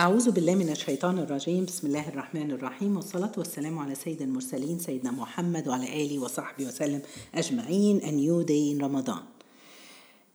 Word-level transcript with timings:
أعوذ 0.00 0.30
بالله 0.30 0.54
من 0.54 0.68
الشيطان 0.70 1.18
الرجيم 1.18 1.64
بسم 1.64 1.86
الله 1.86 2.08
الرحمن 2.08 2.50
الرحيم 2.50 2.96
والصلاة 2.96 3.32
والسلام 3.36 3.78
على 3.78 3.94
سيد 3.94 4.22
المرسلين 4.22 4.78
سيدنا 4.78 5.10
محمد 5.10 5.68
وعلى 5.68 5.88
آله 6.04 6.18
وصحبه 6.18 6.66
وسلم 6.66 7.02
أجمعين 7.34 8.00
a 8.02 8.12
new 8.12 8.44
day 8.44 8.70
in 8.72 8.78
Ramadan 8.78 9.22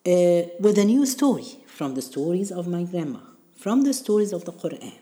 uh, 0.05 0.50
with 0.60 0.78
a 0.79 0.86
new 0.86 1.05
story 1.05 1.62
from 1.68 1.94
the 1.94 2.02
stories 2.02 2.52
of 2.52 2.68
my 2.68 2.84
grandma 2.84 3.20
from 3.55 3.84
the 3.84 3.94
stories 3.94 4.34
of 4.34 4.46
the 4.46 4.52
Quran 4.52 4.97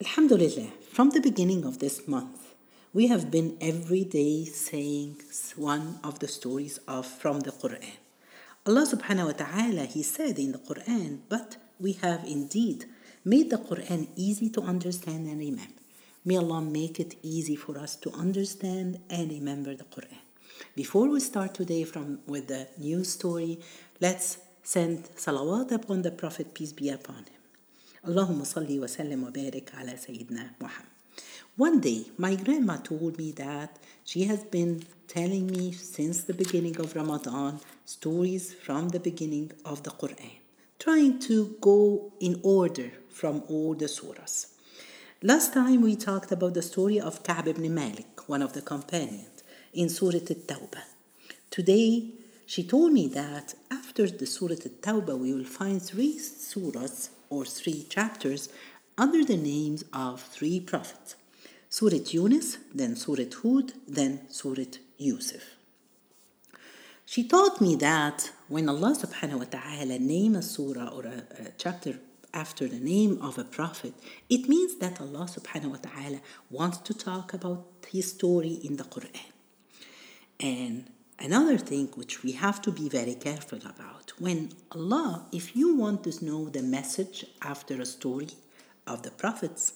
Alhamdulillah 0.00 0.70
from 0.90 1.10
the 1.10 1.20
beginning 1.20 1.64
of 1.66 1.78
this 1.78 2.08
month 2.08 2.54
we 2.94 3.08
have 3.08 3.30
been 3.30 3.54
every 3.60 4.04
day 4.04 4.46
saying 4.46 5.16
one 5.56 5.98
of 6.02 6.20
the 6.20 6.28
stories 6.28 6.78
of 6.88 7.04
from 7.04 7.40
the 7.40 7.52
Quran 7.52 7.96
Allah 8.64 8.86
subhanahu 8.94 9.26
wa 9.26 9.36
ta'ala 9.44 9.84
he 9.84 10.02
said 10.02 10.38
in 10.38 10.52
the 10.52 10.58
Quran 10.58 11.18
but 11.28 11.58
we 11.78 11.92
have 12.04 12.24
indeed 12.24 12.86
made 13.25 13.49
the 13.49 13.57
Quran 13.57 14.07
easy 14.15 14.49
to 14.49 14.61
understand 14.61 15.27
and 15.27 15.39
remember. 15.39 15.81
May 16.25 16.37
Allah 16.37 16.61
make 16.61 16.99
it 16.99 17.15
easy 17.21 17.55
for 17.55 17.77
us 17.77 17.95
to 17.97 18.11
understand 18.11 18.99
and 19.09 19.31
remember 19.31 19.75
the 19.75 19.85
Quran. 19.85 20.23
Before 20.75 21.09
we 21.09 21.19
start 21.19 21.53
today 21.53 21.83
from 21.83 22.19
with 22.27 22.47
the 22.47 22.67
new 22.77 23.03
story, 23.03 23.59
let's 23.99 24.39
send 24.61 25.05
salawat 25.15 25.71
upon 25.71 26.01
the 26.01 26.11
Prophet, 26.11 26.53
peace 26.53 26.73
be 26.73 26.89
upon 26.89 27.25
him. 27.31 27.41
Allahumma 28.07 28.45
salli 28.45 28.79
wa 28.79 28.87
sallim 28.87 29.23
wa 29.23 29.29
barik 29.29 29.73
ala 29.79 29.93
Sayyidina 29.93 30.49
Muhammad. 30.59 30.91
One 31.55 31.79
day, 31.79 32.05
my 32.17 32.35
grandma 32.35 32.77
told 32.77 33.17
me 33.17 33.31
that 33.33 33.77
she 34.03 34.25
has 34.25 34.43
been 34.43 34.83
telling 35.07 35.47
me 35.47 35.71
since 35.71 36.23
the 36.23 36.33
beginning 36.33 36.79
of 36.79 36.95
Ramadan 36.95 37.59
stories 37.85 38.53
from 38.53 38.89
the 38.89 38.99
beginning 38.99 39.51
of 39.63 39.83
the 39.83 39.91
Quran, 39.91 40.39
trying 40.79 41.19
to 41.19 41.55
go 41.61 42.11
in 42.19 42.39
order 42.43 42.91
from 43.13 43.43
all 43.47 43.73
the 43.75 43.85
surahs. 43.85 44.47
Last 45.21 45.53
time 45.53 45.81
we 45.81 45.95
talked 45.95 46.31
about 46.31 46.53
the 46.53 46.61
story 46.61 46.99
of 46.99 47.23
Ka'b 47.23 47.47
ibn 47.47 47.73
Malik, 47.73 48.27
one 48.27 48.41
of 48.41 48.53
the 48.53 48.61
companions, 48.61 49.43
in 49.73 49.87
Surah 49.87 50.17
At-Tawbah. 50.17 50.83
Today, 51.49 52.09
she 52.45 52.63
told 52.63 52.91
me 52.91 53.07
that 53.07 53.53
after 53.71 54.07
the 54.07 54.25
Surah 54.25 54.55
At-Tawbah, 54.65 55.17
we 55.17 55.33
will 55.33 55.45
find 55.45 55.81
three 55.81 56.19
surahs 56.19 57.09
or 57.29 57.45
three 57.45 57.85
chapters 57.89 58.49
under 58.97 59.23
the 59.23 59.37
names 59.37 59.85
of 59.93 60.21
three 60.21 60.59
prophets. 60.59 61.15
Surah 61.69 62.03
Yunus, 62.05 62.57
then 62.73 62.95
Surah 62.95 63.31
Hud, 63.41 63.73
then 63.87 64.29
Surah 64.29 64.73
Yusuf. 64.97 65.43
She 67.05 67.27
taught 67.27 67.61
me 67.61 67.75
that 67.75 68.31
when 68.47 68.67
Allah 68.69 68.95
subhanahu 68.95 69.39
wa 69.39 69.45
ta'ala 69.45 69.99
name 69.99 70.35
a 70.35 70.41
surah 70.41 70.87
or 70.87 71.05
a, 71.05 71.23
a 71.39 71.51
chapter 71.57 71.99
after 72.33 72.67
the 72.67 72.79
name 72.79 73.19
of 73.21 73.37
a 73.37 73.43
prophet, 73.43 73.93
it 74.29 74.49
means 74.49 74.75
that 74.79 74.99
Allah 74.99 75.27
subhanahu 75.29 75.71
wa 75.71 75.77
ta'ala 75.77 76.19
wants 76.49 76.79
to 76.79 76.93
talk 76.93 77.33
about 77.33 77.65
his 77.87 78.11
story 78.11 78.59
in 78.63 78.77
the 78.77 78.83
Quran. 78.83 79.31
And 80.39 80.89
another 81.19 81.57
thing 81.57 81.87
which 81.95 82.23
we 82.23 82.31
have 82.33 82.61
to 82.63 82.71
be 82.71 82.89
very 82.89 83.13
careful 83.13 83.59
about 83.59 84.13
when 84.19 84.49
Allah, 84.71 85.27
if 85.31 85.55
you 85.55 85.75
want 85.75 86.03
to 86.05 86.25
know 86.25 86.49
the 86.49 86.63
message 86.63 87.25
after 87.41 87.79
a 87.79 87.85
story 87.85 88.29
of 88.87 89.03
the 89.03 89.11
prophets, 89.11 89.73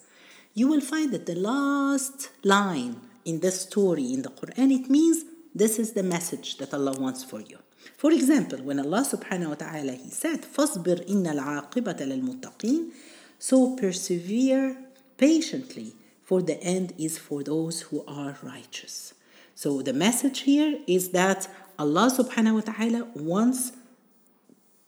you 0.53 0.67
will 0.67 0.81
find 0.81 1.11
that 1.13 1.27
the 1.27 1.35
last 1.35 2.29
line 2.43 3.01
in 3.23 3.39
the 3.41 3.51
story 3.51 4.13
in 4.13 4.23
the 4.23 4.29
Quran, 4.29 4.71
it 4.71 4.89
means 4.89 5.23
this 5.53 5.77
is 5.77 5.93
the 5.93 6.03
message 6.03 6.57
that 6.57 6.73
Allah 6.73 6.99
wants 6.99 7.23
for 7.23 7.41
you. 7.41 7.59
For 7.96 8.12
example, 8.12 8.58
when 8.62 8.78
Allah 8.78 9.06
subhanahu 9.08 9.48
wa 9.48 9.54
ta'ala 9.54 9.92
He 9.92 10.10
said, 10.10 10.42
فَاصْبِرْ 10.42 11.08
إِنَّ 11.08 11.26
الْعَاقِبَةَ 11.26 12.00
لِلْمُتَّقِينَ 12.00 12.90
So 13.38 13.76
persevere 13.76 14.76
patiently, 15.16 15.94
for 16.22 16.42
the 16.42 16.60
end 16.62 16.94
is 16.98 17.18
for 17.18 17.42
those 17.42 17.82
who 17.82 18.04
are 18.06 18.36
righteous. 18.42 19.14
So 19.54 19.82
the 19.82 19.92
message 19.92 20.40
here 20.40 20.78
is 20.86 21.10
that 21.10 21.48
Allah 21.78 22.10
subhanahu 22.10 22.54
wa 22.54 22.60
ta'ala 22.60 23.08
wants 23.14 23.72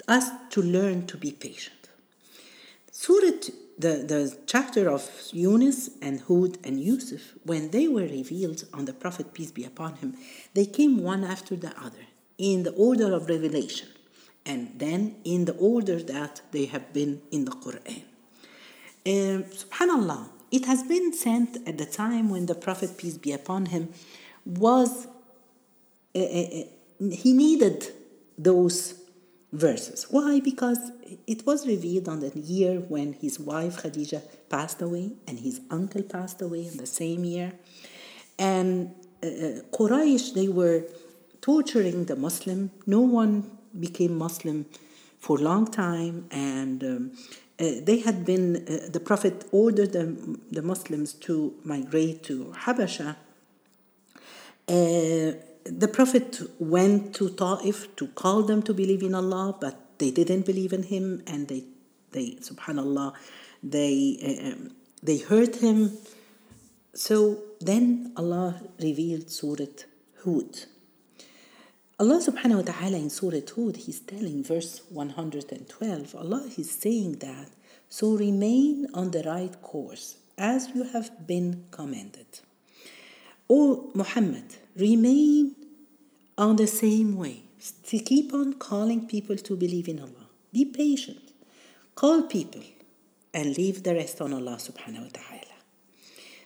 us 0.08 0.30
to 0.50 0.62
learn 0.62 1.06
to 1.06 1.16
be 1.16 1.32
patient. 1.32 1.88
Surah, 2.90 3.38
the, 3.78 4.04
the 4.06 4.38
chapter 4.46 4.88
of 4.88 5.10
Yunus 5.32 5.90
and 6.00 6.20
Hud 6.22 6.58
and 6.64 6.80
Yusuf, 6.80 7.34
when 7.44 7.70
they 7.70 7.88
were 7.88 8.02
revealed 8.02 8.64
on 8.72 8.84
the 8.84 8.92
Prophet, 8.92 9.34
peace 9.34 9.50
be 9.50 9.64
upon 9.64 9.96
him, 9.96 10.16
they 10.54 10.66
came 10.66 11.02
one 11.02 11.24
after 11.24 11.56
the 11.56 11.76
other 11.80 12.06
in 12.39 12.63
the 12.63 12.71
order 12.71 13.13
of 13.13 13.29
revelation 13.29 13.87
and 14.45 14.71
then 14.77 15.17
in 15.23 15.45
the 15.45 15.55
order 15.57 16.01
that 16.01 16.41
they 16.51 16.65
have 16.65 16.91
been 16.93 17.21
in 17.31 17.45
the 17.45 17.51
Quran. 17.51 18.03
Uh, 19.05 19.43
Subhanallah, 19.61 20.29
it 20.49 20.65
has 20.65 20.81
been 20.83 21.13
sent 21.13 21.57
at 21.67 21.77
the 21.77 21.85
time 21.85 22.29
when 22.29 22.47
the 22.47 22.55
Prophet, 22.55 22.97
peace 22.97 23.17
be 23.17 23.33
upon 23.33 23.67
him, 23.67 23.89
was, 24.45 25.07
uh, 26.15 26.19
uh, 26.19 26.63
he 27.11 27.33
needed 27.33 27.91
those 28.37 28.95
verses. 29.51 30.07
Why? 30.09 30.39
Because 30.39 30.79
it 31.27 31.45
was 31.45 31.67
revealed 31.67 32.07
on 32.07 32.21
the 32.21 32.31
year 32.39 32.79
when 32.79 33.13
his 33.13 33.39
wife 33.39 33.83
Khadija 33.83 34.21
passed 34.49 34.81
away 34.81 35.11
and 35.27 35.39
his 35.39 35.59
uncle 35.69 36.03
passed 36.03 36.41
away 36.41 36.67
in 36.67 36.77
the 36.77 36.85
same 36.85 37.25
year. 37.25 37.53
And 38.37 38.95
Quraysh, 39.21 40.33
they 40.33 40.47
were 40.47 40.85
torturing 41.41 42.05
the 42.05 42.15
Muslim. 42.15 42.71
No 42.85 43.01
one 43.01 43.51
became 43.79 44.17
Muslim 44.17 44.65
for 45.19 45.37
a 45.37 45.41
long 45.41 45.67
time, 45.67 46.27
and 46.31 46.83
um, 46.83 47.11
uh, 47.59 47.71
they 47.83 47.99
had 47.99 48.25
been. 48.25 48.57
Uh, 48.57 48.89
the 48.89 48.99
Prophet 48.99 49.45
ordered 49.51 49.91
the, 49.93 50.37
the 50.51 50.61
Muslims 50.61 51.13
to 51.13 51.53
migrate 51.63 52.23
to 52.23 52.53
Habasha. 52.63 53.15
Uh, 54.67 55.33
the 55.65 55.89
Prophet 55.91 56.41
went 56.59 57.13
to 57.15 57.29
Ta'if 57.29 57.95
to 57.95 58.07
call 58.07 58.43
them 58.43 58.61
to 58.63 58.73
believe 58.73 59.03
in 59.03 59.13
Allah, 59.13 59.55
but 59.59 59.99
they 59.99 60.11
didn't 60.11 60.45
believe 60.45 60.73
in 60.73 60.83
Him, 60.83 61.21
and 61.27 61.47
they, 61.47 61.63
they, 62.11 62.37
Subhanallah, 62.41 63.13
they, 63.61 64.41
um, 64.45 64.71
they 65.01 65.17
hurt 65.17 65.57
him. 65.57 65.97
So 66.93 67.43
then 67.59 68.13
Allah 68.17 68.61
revealed 68.79 69.29
Surah 69.29 69.65
Hud. 70.23 70.65
Allah 71.99 72.21
subhanahu 72.23 72.63
wa 72.63 72.71
ta'ala 72.71 72.97
in 72.97 73.09
Surah 73.09 73.43
Hud, 73.55 73.75
He's 73.75 73.99
telling 73.99 74.41
verse 74.41 74.81
112, 74.89 76.15
Allah 76.15 76.49
is 76.57 76.71
saying 76.71 77.17
that, 77.19 77.49
so 77.89 78.15
remain 78.15 78.87
on 78.93 79.11
the 79.11 79.21
right 79.23 79.61
course 79.61 80.15
as 80.37 80.69
you 80.73 80.83
have 80.83 81.27
been 81.27 81.65
commanded. 81.71 82.39
O 83.49 83.91
Muhammad, 83.93 84.45
remain 84.77 85.55
on 86.37 86.55
the 86.55 86.67
same 86.67 87.17
way. 87.17 87.43
To 87.87 87.99
keep 87.99 88.33
on 88.33 88.53
calling 88.53 89.05
people 89.05 89.35
to 89.35 89.57
believe 89.57 89.89
in 89.89 89.99
Allah. 89.99 90.27
Be 90.53 90.63
patient. 90.63 91.33
Call 91.95 92.21
people 92.23 92.63
and 93.33 93.57
leave 93.57 93.83
the 93.83 93.93
rest 93.93 94.21
on 94.21 94.31
Allah 94.31 94.55
subhanahu 94.55 95.01
wa 95.01 95.11
ta'ala. 95.11 95.55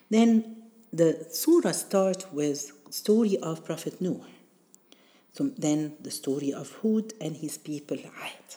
Then 0.09 0.63
the 0.91 1.27
surah 1.29 1.73
starts 1.73 2.25
with 2.31 2.71
story 2.89 3.37
of 3.37 3.63
Prophet 3.63 4.01
Noah. 4.01 4.32
Then 5.39 5.95
the 5.99 6.11
story 6.11 6.53
of 6.53 6.77
Hud 6.81 7.13
and 7.19 7.35
his 7.35 7.57
people 7.57 7.97
Ad. 7.97 8.55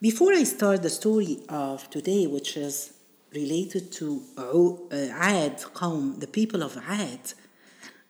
Before 0.00 0.32
I 0.32 0.44
start 0.44 0.82
the 0.82 0.90
story 0.90 1.40
of 1.48 1.88
today, 1.90 2.26
which 2.26 2.56
is 2.56 2.92
related 3.32 3.90
to 3.92 4.22
Ad, 4.38 5.58
Qawm, 5.74 6.20
the 6.20 6.26
people 6.26 6.62
of 6.62 6.76
Ad 6.76 7.32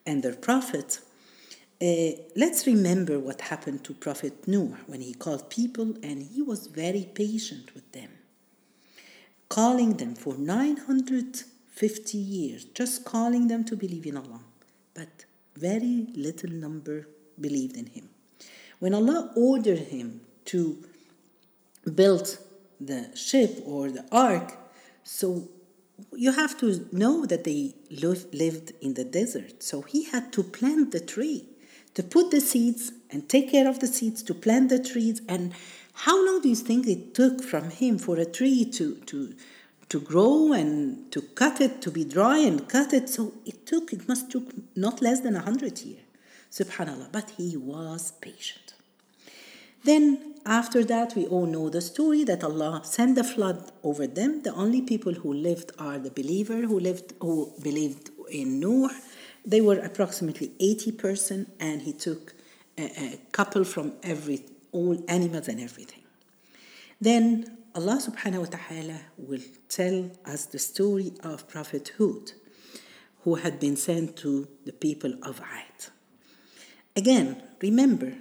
and 0.05 0.23
their 0.23 0.35
prophet, 0.35 1.01
uh, 1.81 2.11
let's 2.35 2.67
remember 2.67 3.21
what 3.21 3.41
happened 3.43 3.85
to 3.85 3.95
Prophet 3.95 4.49
Noah 4.49 4.81
when 4.87 5.01
he 5.01 5.15
called 5.15 5.49
people 5.49 5.95
and 6.03 6.21
he 6.23 6.43
was 6.43 6.67
very 6.67 7.09
patient 7.15 7.73
with 7.73 7.91
them, 7.93 8.11
calling 9.49 9.97
them 9.97 10.17
for 10.17 10.37
950 10.37 12.19
years, 12.19 12.65
just 12.65 13.05
calling 13.05 13.47
them 13.47 13.65
to 13.65 13.77
believe 13.77 14.07
in 14.07 14.17
Allah. 14.17 14.41
But 14.93 15.25
very 15.55 16.09
little 16.15 16.51
number 16.51 17.07
believed 17.41 17.77
in 17.77 17.87
him. 17.87 18.09
When 18.79 18.95
Allah 18.95 19.33
ordered 19.37 19.79
him 19.79 20.21
to 20.47 20.85
build 21.95 22.39
the 22.81 23.15
ship 23.17 23.61
or 23.65 23.91
the 23.91 24.05
ark, 24.13 24.57
so 25.03 25.49
you 26.13 26.33
have 26.33 26.59
to 26.59 26.87
know 26.93 27.27
that 27.27 27.45
they 27.45 27.75
lived 27.91 28.73
in 28.81 28.95
the 28.95 29.05
desert. 29.05 29.63
So 29.63 29.83
he 29.83 30.05
had 30.05 30.33
to 30.35 30.43
plant 30.43 30.93
the 30.93 31.01
tree, 31.01 31.47
to 31.95 32.03
put 32.03 32.31
the 32.31 32.41
seeds 32.41 32.93
and 33.11 33.29
take 33.29 33.51
care 33.51 33.69
of 33.69 33.81
the 33.81 33.87
seeds, 33.87 34.23
to 34.25 34.35
plant 34.35 34.69
the 34.69 34.79
trees. 34.79 35.21
And 35.29 35.53
how 35.93 36.25
long 36.25 36.41
do 36.41 36.49
you 36.49 36.55
think 36.55 36.87
it 36.87 37.15
took 37.15 37.43
from 37.43 37.71
him 37.71 37.99
for 37.99 38.17
a 38.17 38.25
tree 38.25 38.65
to, 38.73 38.95
to, 39.07 39.35
to 39.89 40.01
grow 40.01 40.53
and 40.53 41.11
to 41.11 41.21
cut 41.21 41.61
it, 41.61 41.83
to 41.83 41.91
be 41.91 42.05
dry 42.05 42.39
and 42.39 42.69
cut 42.69 42.93
it? 42.93 43.09
So 43.09 43.33
it 43.45 43.67
took, 43.67 43.93
it 43.93 44.07
must 44.09 44.31
took 44.31 44.45
not 44.77 45.03
less 45.03 45.21
than 45.21 45.35
a 45.35 45.41
hundred 45.41 45.81
years. 45.81 46.03
Subhanallah. 46.51 47.13
But 47.13 47.31
he 47.37 47.57
was 47.57 48.13
patient. 48.21 48.75
Then, 49.85 50.35
after 50.45 50.85
that, 50.85 51.15
we 51.15 51.27
all 51.27 51.47
know 51.47 51.69
the 51.69 51.81
story 51.81 52.25
that 52.25 52.43
Allah 52.43 52.83
sent 52.85 53.15
the 53.15 53.25
flood 53.25 53.71
over 53.83 54.07
them. 54.07 54.43
The 54.43 54.53
only 54.53 54.83
people 54.83 55.15
who 55.15 55.33
lived 55.33 55.73
are 55.79 55.99
the 55.99 56.11
believer 56.11 56.63
who 56.63 56.81
lived 56.81 57.15
who 57.21 57.53
believed 57.63 58.11
in 58.31 58.61
Noah. 58.61 58.97
They 59.45 59.61
were 59.61 59.79
approximately 59.79 60.53
80 60.59 60.93
person, 60.93 61.53
and 61.61 61.83
he 61.83 61.93
took 61.93 62.35
a, 62.77 62.83
a 62.83 63.21
couple 63.33 63.65
from 63.65 63.93
every 64.03 64.45
all 64.73 65.03
animals 65.09 65.49
and 65.49 65.61
everything. 65.61 66.03
Then 67.01 67.59
Allah 67.75 68.01
subhanahu 68.03 68.41
wa 68.41 68.59
ta'ala 68.59 69.01
will 69.17 69.47
tell 69.69 70.11
us 70.27 70.47
the 70.47 70.59
story 70.59 71.13
of 71.23 71.49
Prophet 71.49 71.93
Hud, 71.97 72.33
who 73.23 73.37
had 73.37 73.61
been 73.61 73.77
sent 73.77 74.17
to 74.17 74.49
the 74.65 74.73
people 74.73 75.15
of 75.23 75.41
Ad. 75.41 75.93
Again, 76.99 77.41
remember, 77.61 78.13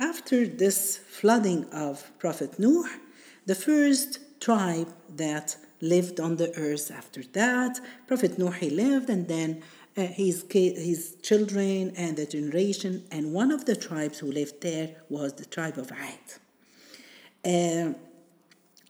after 0.00 0.46
this 0.46 0.96
flooding 0.96 1.66
of 1.66 2.10
Prophet 2.18 2.58
Noah, 2.58 2.96
the 3.44 3.54
first 3.54 4.20
tribe 4.40 4.88
that 5.16 5.56
lived 5.82 6.18
on 6.18 6.36
the 6.36 6.50
earth 6.56 6.90
after 6.90 7.22
that, 7.34 7.78
Prophet 8.06 8.38
Noah 8.38 8.70
lived, 8.70 9.10
and 9.10 9.28
then 9.28 9.62
uh, 9.98 10.06
his, 10.06 10.46
his 10.50 11.14
children 11.20 11.92
and 11.94 12.16
the 12.16 12.24
generation, 12.24 13.04
and 13.10 13.34
one 13.34 13.52
of 13.52 13.66
the 13.66 13.76
tribes 13.76 14.20
who 14.20 14.32
lived 14.32 14.62
there 14.62 14.88
was 15.10 15.34
the 15.34 15.44
tribe 15.44 15.76
of 15.76 15.92
Ad. 15.92 16.26
Uh, 17.44 17.92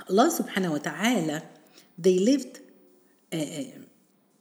Allah 0.09 0.31
subhanahu 0.31 0.71
wa 0.71 0.79
ta'ala, 0.79 1.43
they 1.99 2.21
lived 2.21 2.61
uh, 3.33 3.82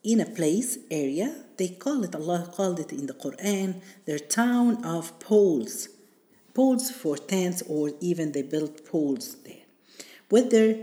in 0.04 0.20
a 0.20 0.26
place, 0.26 0.80
area, 0.90 1.36
they 1.58 1.70
call 1.70 2.04
it, 2.04 2.16
Allah 2.16 2.50
called 2.52 2.80
it 2.80 2.92
in 2.92 3.06
the 3.06 3.14
Quran, 3.14 3.82
their 4.06 4.20
town 4.20 4.84
of 4.84 5.20
poles. 5.20 5.90
Poles 6.54 6.90
for 6.90 7.18
tents, 7.18 7.62
or 7.68 7.92
even 8.00 8.32
they 8.32 8.42
built 8.42 8.86
poles 8.86 9.36
there. 9.46 9.66
With 10.30 10.50
their 10.50 10.76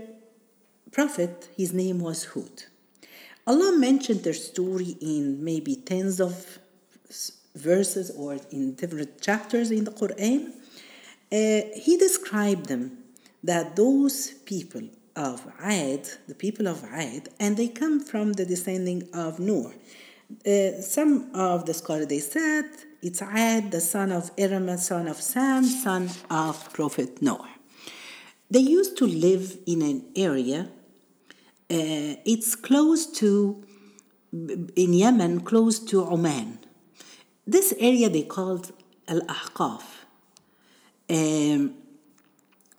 prophet, 0.91 1.49
his 1.55 1.73
name 1.73 1.99
was 1.99 2.25
Hud. 2.33 2.63
Allah 3.45 3.77
mentioned 3.77 4.23
their 4.23 4.33
story 4.33 4.95
in 5.01 5.43
maybe 5.43 5.75
tens 5.75 6.21
of 6.21 6.59
verses 7.55 8.11
or 8.11 8.37
in 8.51 8.75
different 8.75 9.21
chapters 9.21 9.71
in 9.71 9.83
the 9.83 9.91
Quran. 9.91 10.51
Uh, 11.31 11.67
he 11.75 11.97
described 11.97 12.67
them 12.67 12.99
that 13.43 13.75
those 13.75 14.31
people 14.45 14.83
of 15.19 15.45
Ad, 15.59 16.07
the 16.27 16.33
people 16.33 16.67
of 16.67 16.83
Ad, 16.85 17.29
and 17.39 17.57
they 17.57 17.67
come 17.67 17.99
from 17.99 18.33
the 18.33 18.45
descending 18.45 19.07
of 19.13 19.39
Noor. 19.39 19.73
Uh, 20.47 20.81
some 20.81 21.29
of 21.33 21.65
the 21.65 21.73
scholars 21.73 22.07
they 22.07 22.19
said 22.19 22.65
it's 23.01 23.21
Ad, 23.21 23.71
the 23.71 23.81
son 23.81 24.11
of 24.11 24.31
Iram, 24.37 24.77
son 24.77 25.07
of 25.07 25.17
Sam, 25.21 25.63
son 25.63 26.09
of 26.29 26.73
Prophet 26.73 27.21
Noah. 27.21 27.49
They 28.49 28.59
used 28.59 28.97
to 28.97 29.05
live 29.05 29.57
in 29.65 29.81
an 29.81 30.05
area. 30.15 30.69
Uh, 31.69 32.15
it's 32.25 32.55
close 32.55 33.05
to 33.19 33.63
in 34.31 34.93
Yemen, 34.93 35.41
close 35.41 35.79
to 35.79 36.05
Oman. 36.05 36.59
This 37.45 37.73
area 37.79 38.09
they 38.09 38.23
called 38.23 38.71
Al 39.07 39.21
Ahqaf. 39.21 39.83
Um, 41.09 41.73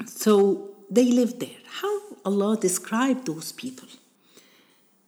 so 0.06 0.70
they 0.90 1.06
lived 1.10 1.40
there. 1.40 1.60
How 1.80 2.09
Allah 2.24 2.56
described 2.56 3.26
those 3.26 3.52
people? 3.52 3.88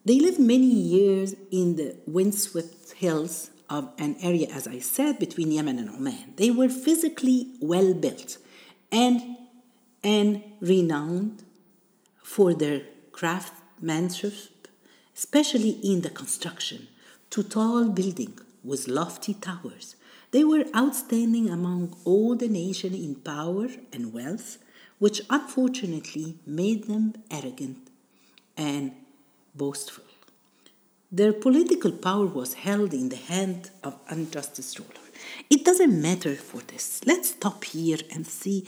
They 0.04 0.18
lived 0.18 0.40
many 0.40 0.66
years 0.66 1.34
in 1.50 1.76
the 1.76 1.96
windswept 2.06 2.92
hills 2.92 3.50
of 3.70 3.90
an 3.98 4.16
area, 4.22 4.48
as 4.52 4.66
I 4.66 4.80
said, 4.80 5.18
between 5.18 5.52
Yemen 5.52 5.78
and 5.78 5.88
Oman. 5.88 6.34
They 6.36 6.50
were 6.50 6.68
physically 6.68 7.52
well 7.60 7.94
built 7.94 8.38
and, 8.90 9.36
and 10.02 10.42
renowned 10.60 11.44
for 12.22 12.52
their 12.52 12.82
craftsmanship, 13.12 14.68
especially 15.16 15.70
in 15.82 16.02
the 16.02 16.10
construction, 16.10 16.88
to 17.30 17.42
tall 17.42 17.88
building 17.88 18.38
with 18.64 18.88
lofty 18.88 19.34
towers. 19.34 19.96
They 20.32 20.44
were 20.44 20.64
outstanding 20.74 21.48
among 21.48 21.96
all 22.04 22.34
the 22.36 22.48
nation 22.48 22.94
in 22.94 23.16
power 23.16 23.68
and 23.92 24.12
wealth 24.12 24.58
which 25.02 25.20
unfortunately 25.30 26.36
made 26.46 26.84
them 26.84 27.12
arrogant 27.28 27.88
and 28.56 28.92
boastful. 29.52 30.04
Their 31.10 31.32
political 31.32 31.90
power 31.90 32.26
was 32.26 32.54
held 32.66 32.94
in 32.94 33.08
the 33.08 33.22
hand 33.32 33.70
of 33.82 33.98
unjust 34.08 34.78
ruler. 34.78 35.06
It 35.50 35.64
doesn't 35.64 36.00
matter 36.00 36.36
for 36.36 36.60
this. 36.70 37.00
Let's 37.04 37.30
stop 37.30 37.64
here 37.64 37.98
and 38.12 38.24
see 38.28 38.58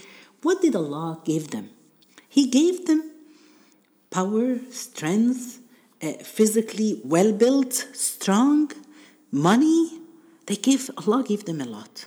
what 0.43 0.61
did 0.61 0.75
Allah 0.75 1.21
give 1.25 1.53
them. 1.53 1.71
He 2.29 2.49
gave 2.49 2.87
them 2.87 3.13
power, 4.11 4.59
strength, 4.71 5.61
uh, 6.03 6.15
physically 6.39 7.01
well 7.05 7.33
built, 7.33 7.75
strong, 7.93 8.73
money. 9.31 10.01
They 10.47 10.57
give 10.57 10.91
Allah 10.99 11.23
gave 11.23 11.45
them 11.45 11.61
a 11.61 11.71
lot 11.79 12.07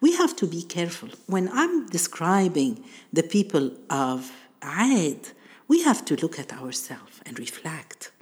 we 0.00 0.14
have 0.16 0.36
to 0.36 0.46
be 0.46 0.62
careful. 0.62 1.08
When 1.26 1.48
I'm 1.52 1.86
describing 1.86 2.84
the 3.12 3.22
people 3.22 3.72
of 3.90 4.30
Ad, 4.62 5.28
we 5.66 5.82
have 5.82 6.04
to 6.06 6.16
look 6.16 6.38
at 6.38 6.52
ourselves 6.52 7.20
and 7.26 7.38
reflect. 7.38 8.12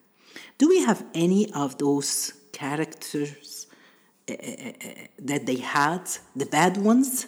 Do 0.59 0.69
we 0.69 0.81
have 0.85 1.05
any 1.15 1.53
of 1.53 1.79
those 1.79 2.33
characters 2.53 3.67
uh, 4.29 4.33
uh, 4.33 4.73
that 5.19 5.47
they 5.47 5.57
had, 5.57 6.09
the 6.35 6.47
bad 6.47 6.79
ones? 6.79 7.27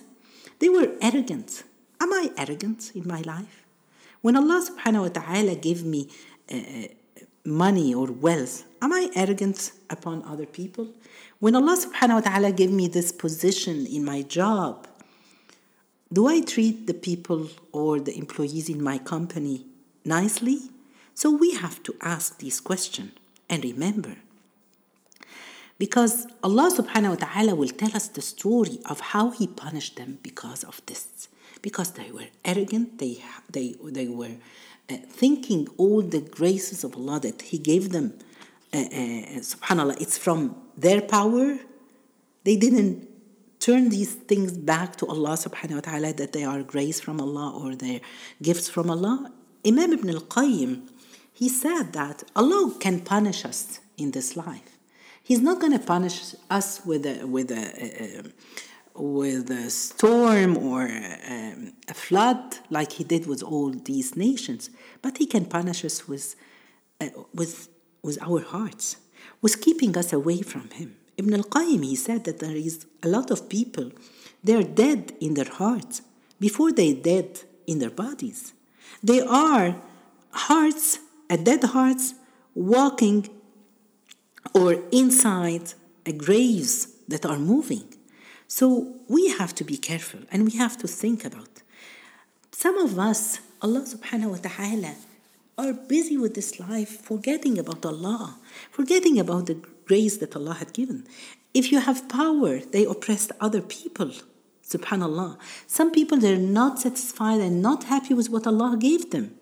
They 0.58 0.68
were 0.68 0.92
arrogant. 1.00 1.62
Am 2.00 2.12
I 2.12 2.30
arrogant 2.36 2.92
in 2.94 3.06
my 3.06 3.20
life? 3.20 3.64
When 4.22 4.36
Allah 4.36 4.66
subhanahu 4.68 5.02
wa 5.02 5.08
ta'ala 5.08 5.54
gave 5.56 5.84
me 5.84 6.08
uh, 6.50 6.88
money 7.48 7.94
or 7.94 8.06
wealth, 8.06 8.64
am 8.82 8.92
I 8.92 9.10
arrogant 9.16 9.72
upon 9.88 10.22
other 10.24 10.46
people? 10.46 10.88
When 11.40 11.56
Allah 11.56 11.76
subhanahu 11.76 12.14
wa 12.14 12.20
ta'ala 12.20 12.52
gave 12.52 12.70
me 12.70 12.88
this 12.88 13.10
position 13.10 13.86
in 13.86 14.04
my 14.04 14.22
job, 14.22 14.86
do 16.12 16.26
I 16.26 16.40
treat 16.40 16.86
the 16.86 16.94
people 16.94 17.48
or 17.72 18.00
the 18.00 18.16
employees 18.16 18.68
in 18.68 18.82
my 18.82 18.98
company 18.98 19.66
nicely? 20.04 20.70
So 21.14 21.30
we 21.30 21.54
have 21.54 21.82
to 21.84 21.94
ask 22.00 22.38
these 22.38 22.60
questions 22.60 23.12
and 23.48 23.64
remember. 23.64 24.16
Because 25.78 26.26
Allah 26.42 26.70
subhanahu 26.74 27.10
wa 27.10 27.20
ta'ala 27.26 27.54
will 27.54 27.68
tell 27.68 27.94
us 27.94 28.08
the 28.08 28.22
story 28.22 28.80
of 28.84 29.00
how 29.14 29.30
He 29.30 29.46
punished 29.46 29.96
them 29.96 30.18
because 30.22 30.64
of 30.64 30.82
this. 30.86 31.28
Because 31.62 31.92
they 31.92 32.10
were 32.10 32.28
arrogant, 32.44 32.98
they, 32.98 33.22
they, 33.50 33.76
they 33.84 34.08
were 34.08 34.36
uh, 34.90 34.96
thinking 35.08 35.68
all 35.76 36.02
the 36.02 36.20
graces 36.20 36.84
of 36.84 36.96
Allah 36.96 37.20
that 37.20 37.42
He 37.42 37.58
gave 37.58 37.90
them 37.90 38.14
uh, 38.72 38.78
uh, 38.78 39.40
subhanallah 39.52 40.00
it's 40.00 40.18
from 40.18 40.56
their 40.76 41.00
power. 41.00 41.58
They 42.44 42.56
didn't 42.56 43.08
turn 43.60 43.88
these 43.88 44.14
things 44.14 44.52
back 44.52 44.96
to 44.96 45.06
Allah 45.06 45.34
subhanahu 45.36 45.74
wa 45.74 45.80
ta'ala 45.80 46.12
that 46.14 46.32
they 46.32 46.44
are 46.44 46.62
grace 46.62 47.00
from 47.00 47.20
Allah 47.20 47.52
or 47.60 47.74
their 47.74 48.00
gifts 48.40 48.68
from 48.68 48.90
Allah. 48.90 49.32
Imam 49.66 49.92
Ibn 49.92 50.10
al-Qayyim 50.10 50.88
he 51.38 51.48
said 51.48 51.92
that 51.92 52.24
Allah 52.34 52.74
can 52.80 52.98
punish 52.98 53.44
us 53.44 53.78
in 53.96 54.10
this 54.10 54.36
life. 54.36 54.76
He's 55.22 55.40
not 55.40 55.60
going 55.60 55.70
to 55.70 55.78
punish 55.78 56.34
us 56.50 56.84
with 56.84 57.06
a 57.06 57.24
with 57.26 57.52
a, 57.52 58.32
with 58.98 59.50
a 59.50 59.70
storm 59.70 60.56
or 60.56 60.82
um, 60.82 61.72
a 61.88 61.94
flood 61.94 62.56
like 62.70 62.92
he 62.92 63.04
did 63.04 63.26
with 63.26 63.42
all 63.42 63.70
these 63.70 64.16
nations 64.16 64.70
but 65.02 65.18
he 65.18 65.26
can 65.26 65.44
punish 65.44 65.84
us 65.84 66.08
with 66.08 66.36
uh, 67.00 67.08
with 67.32 67.68
with 68.02 68.18
our 68.22 68.40
hearts, 68.40 68.96
was 69.40 69.56
keeping 69.56 69.96
us 69.96 70.12
away 70.12 70.42
from 70.42 70.70
Him. 70.70 70.96
Ibn 71.16 71.34
al 71.34 71.42
Qayyim, 71.42 71.84
he 71.84 71.96
said 71.96 72.24
that 72.24 72.38
there 72.38 72.56
is 72.56 72.86
a 73.02 73.08
lot 73.08 73.30
of 73.30 73.48
people, 73.48 73.90
they're 74.42 74.62
dead 74.62 75.12
in 75.20 75.34
their 75.34 75.50
hearts 75.50 76.02
before 76.38 76.72
they're 76.72 76.94
dead 76.94 77.40
in 77.66 77.80
their 77.80 77.90
bodies. 77.90 78.52
They 79.02 79.20
are 79.20 79.76
hearts, 80.30 80.98
a 81.28 81.36
dead 81.36 81.64
hearts, 81.64 82.14
walking 82.54 83.28
or 84.54 84.82
inside 84.92 85.74
a 86.06 86.12
graves 86.12 86.86
that 87.08 87.26
are 87.26 87.38
moving. 87.38 87.92
So 88.48 88.94
we 89.08 89.28
have 89.28 89.54
to 89.56 89.64
be 89.64 89.76
careful 89.76 90.20
and 90.32 90.44
we 90.44 90.56
have 90.56 90.78
to 90.78 90.88
think 90.88 91.24
about. 91.24 91.62
Some 92.50 92.78
of 92.78 92.98
us, 92.98 93.40
Allah 93.60 93.82
subhanahu 93.82 94.30
wa 94.30 94.40
ta'ala 94.48 94.94
are 95.58 95.74
busy 95.74 96.16
with 96.16 96.34
this 96.34 96.58
life, 96.58 97.02
forgetting 97.02 97.58
about 97.58 97.84
Allah, 97.84 98.38
forgetting 98.70 99.18
about 99.20 99.46
the 99.46 99.58
grace 99.84 100.16
that 100.16 100.34
Allah 100.34 100.54
had 100.54 100.72
given. 100.72 101.04
If 101.52 101.70
you 101.70 101.80
have 101.80 102.08
power, 102.08 102.58
they 102.58 102.84
oppress 102.84 103.30
other 103.38 103.60
people. 103.60 104.12
Subhanallah. 104.66 105.38
Some 105.66 105.90
people 105.92 106.18
they're 106.18 106.36
not 106.36 106.78
satisfied 106.78 107.40
and 107.40 107.60
not 107.60 107.84
happy 107.84 108.14
with 108.14 108.30
what 108.30 108.46
Allah 108.46 108.76
gave 108.78 109.10
them. 109.10 109.36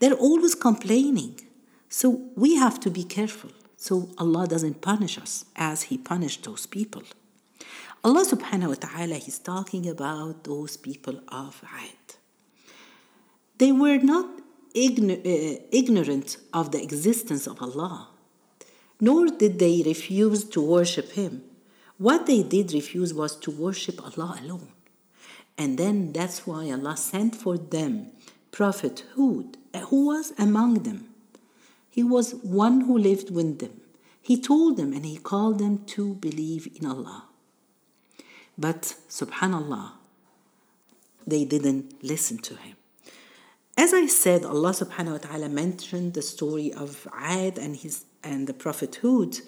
They're 0.00 0.14
always 0.14 0.54
complaining. 0.54 1.40
So 1.88 2.22
we 2.36 2.56
have 2.56 2.78
to 2.80 2.90
be 2.90 3.04
careful 3.04 3.50
so 3.76 4.10
Allah 4.18 4.46
doesn't 4.46 4.82
punish 4.82 5.16
us 5.18 5.46
as 5.56 5.84
He 5.84 5.96
punished 5.96 6.44
those 6.44 6.66
people. 6.66 7.02
Allah 8.02 8.24
subhanahu 8.24 8.68
wa 8.68 8.74
ta'ala 8.80 9.16
is 9.16 9.38
talking 9.38 9.86
about 9.86 10.44
those 10.44 10.78
people 10.78 11.20
of 11.28 11.62
Ad. 11.68 12.16
They 13.58 13.72
were 13.72 13.98
not 13.98 14.40
igno- 14.74 15.20
uh, 15.20 15.60
ignorant 15.70 16.38
of 16.54 16.72
the 16.72 16.82
existence 16.82 17.46
of 17.46 17.60
Allah, 17.60 18.08
nor 19.02 19.26
did 19.26 19.58
they 19.58 19.82
refuse 19.84 20.44
to 20.44 20.62
worship 20.62 21.12
Him. 21.12 21.42
What 21.98 22.24
they 22.24 22.42
did 22.42 22.72
refuse 22.72 23.12
was 23.12 23.36
to 23.36 23.50
worship 23.50 24.02
Allah 24.02 24.40
alone. 24.42 24.72
And 25.58 25.76
then 25.76 26.12
that's 26.12 26.46
why 26.46 26.70
Allah 26.70 26.96
sent 26.96 27.36
for 27.36 27.58
them 27.58 28.12
Prophet 28.50 29.04
Hud, 29.14 29.58
who 29.88 30.06
was 30.06 30.32
among 30.38 30.84
them. 30.88 31.10
He 31.90 32.02
was 32.02 32.34
one 32.36 32.82
who 32.82 32.96
lived 32.96 33.30
with 33.30 33.58
them. 33.58 33.82
He 34.22 34.40
told 34.40 34.78
them 34.78 34.94
and 34.94 35.04
he 35.04 35.18
called 35.18 35.58
them 35.58 35.84
to 35.88 36.14
believe 36.14 36.66
in 36.80 36.86
Allah. 36.86 37.29
But 38.60 38.94
subhanallah, 39.08 39.92
they 41.26 41.46
didn't 41.46 42.04
listen 42.04 42.36
to 42.48 42.56
him. 42.56 42.76
As 43.74 43.94
I 43.94 44.04
said, 44.04 44.44
Allah 44.44 44.72
subhanahu 44.72 45.12
wa 45.12 45.18
ta'ala 45.18 45.48
mentioned 45.48 46.12
the 46.12 46.20
story 46.20 46.70
of 46.70 47.08
Ad 47.16 47.56
and 47.56 47.74
his 47.74 48.04
and 48.22 48.46
the 48.46 48.52
Prophet 48.52 48.98
Hud 49.00 49.38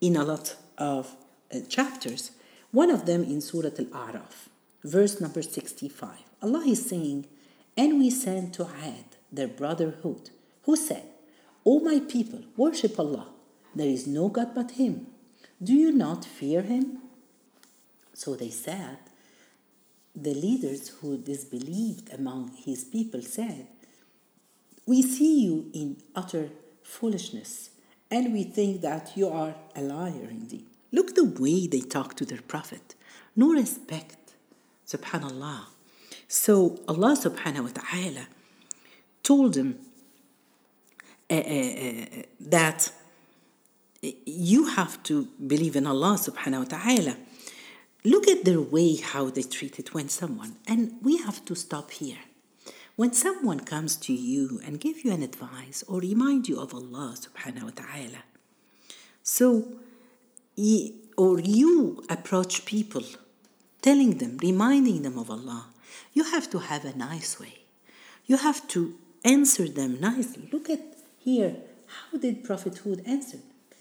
in 0.00 0.16
a 0.16 0.24
lot 0.24 0.56
of 0.78 1.14
uh, 1.52 1.58
chapters. 1.68 2.30
One 2.70 2.90
of 2.90 3.04
them 3.04 3.22
in 3.22 3.42
Surah 3.42 3.76
Al-A'raf, 3.78 4.48
verse 4.82 5.20
number 5.20 5.42
65. 5.42 6.08
Allah 6.42 6.64
is 6.66 6.88
saying, 6.88 7.26
And 7.76 7.98
we 7.98 8.08
sent 8.08 8.54
to 8.54 8.64
Ad, 8.82 9.16
their 9.30 9.48
brother 9.48 9.98
Hud, 10.02 10.30
who 10.62 10.74
said, 10.74 11.04
O 11.66 11.80
my 11.80 12.00
people, 12.00 12.40
worship 12.56 12.98
Allah. 12.98 13.28
There 13.74 13.88
is 13.88 14.06
no 14.06 14.30
God 14.30 14.54
but 14.54 14.72
Him. 14.72 15.08
Do 15.62 15.74
you 15.74 15.92
not 15.92 16.24
fear 16.24 16.62
Him? 16.62 17.03
So 18.14 18.34
they 18.36 18.50
said, 18.50 18.98
the 20.14 20.34
leaders 20.34 20.88
who 21.00 21.18
disbelieved 21.18 22.12
among 22.12 22.52
his 22.64 22.84
people 22.84 23.20
said, 23.22 23.66
We 24.86 25.02
see 25.02 25.40
you 25.44 25.70
in 25.74 25.96
utter 26.14 26.50
foolishness, 26.82 27.70
and 28.10 28.32
we 28.32 28.44
think 28.44 28.80
that 28.82 29.16
you 29.16 29.28
are 29.28 29.54
a 29.74 29.82
liar 29.82 30.28
indeed. 30.30 30.66
Look 30.92 31.16
the 31.16 31.24
way 31.24 31.66
they 31.66 31.80
talk 31.80 32.14
to 32.16 32.24
their 32.24 32.42
prophet. 32.42 32.94
No 33.34 33.52
respect. 33.52 34.16
Subhanallah. 34.86 35.62
So 36.28 36.78
Allah 36.86 37.16
subhanahu 37.16 37.64
wa 37.64 37.82
ta'ala 37.82 38.28
told 39.24 39.54
them 39.54 39.78
uh, 41.28 41.34
uh, 41.34 41.38
uh, 41.38 42.22
that 42.40 42.92
you 44.26 44.66
have 44.66 45.02
to 45.04 45.26
believe 45.44 45.74
in 45.74 45.86
Allah 45.86 46.16
subhanahu 46.18 46.70
wa 46.70 46.78
ta'ala 46.78 47.16
Look 48.04 48.28
at 48.28 48.44
their 48.44 48.60
way 48.60 48.96
how 48.96 49.30
they 49.30 49.42
treated 49.42 49.94
when 49.94 50.10
someone, 50.10 50.56
and 50.66 50.96
we 51.02 51.16
have 51.18 51.44
to 51.46 51.54
stop 51.54 51.90
here. 51.90 52.18
When 52.96 53.12
someone 53.14 53.60
comes 53.60 53.96
to 53.96 54.12
you 54.12 54.60
and 54.64 54.78
give 54.78 55.04
you 55.04 55.12
an 55.12 55.22
advice 55.22 55.82
or 55.88 56.00
remind 56.00 56.46
you 56.46 56.60
of 56.60 56.74
Allah 56.74 57.16
subhanahu 57.18 57.64
wa 57.64 57.70
ta'ala, 57.70 58.22
so 59.22 59.64
or 61.16 61.40
you 61.40 62.04
approach 62.08 62.64
people 62.66 63.04
telling 63.82 64.18
them, 64.18 64.38
reminding 64.42 65.02
them 65.02 65.18
of 65.18 65.30
Allah, 65.30 65.66
you 66.12 66.24
have 66.24 66.50
to 66.50 66.58
have 66.58 66.84
a 66.84 66.96
nice 66.96 67.40
way. 67.40 67.58
You 68.26 68.36
have 68.36 68.68
to 68.68 68.94
answer 69.24 69.66
them 69.66 69.98
nicely. 70.00 70.48
Look 70.52 70.70
at 70.70 70.80
here, 71.18 71.56
how 71.86 72.18
did 72.18 72.44
Prophet 72.44 72.78
Hud 72.78 73.02
answer? 73.06 73.38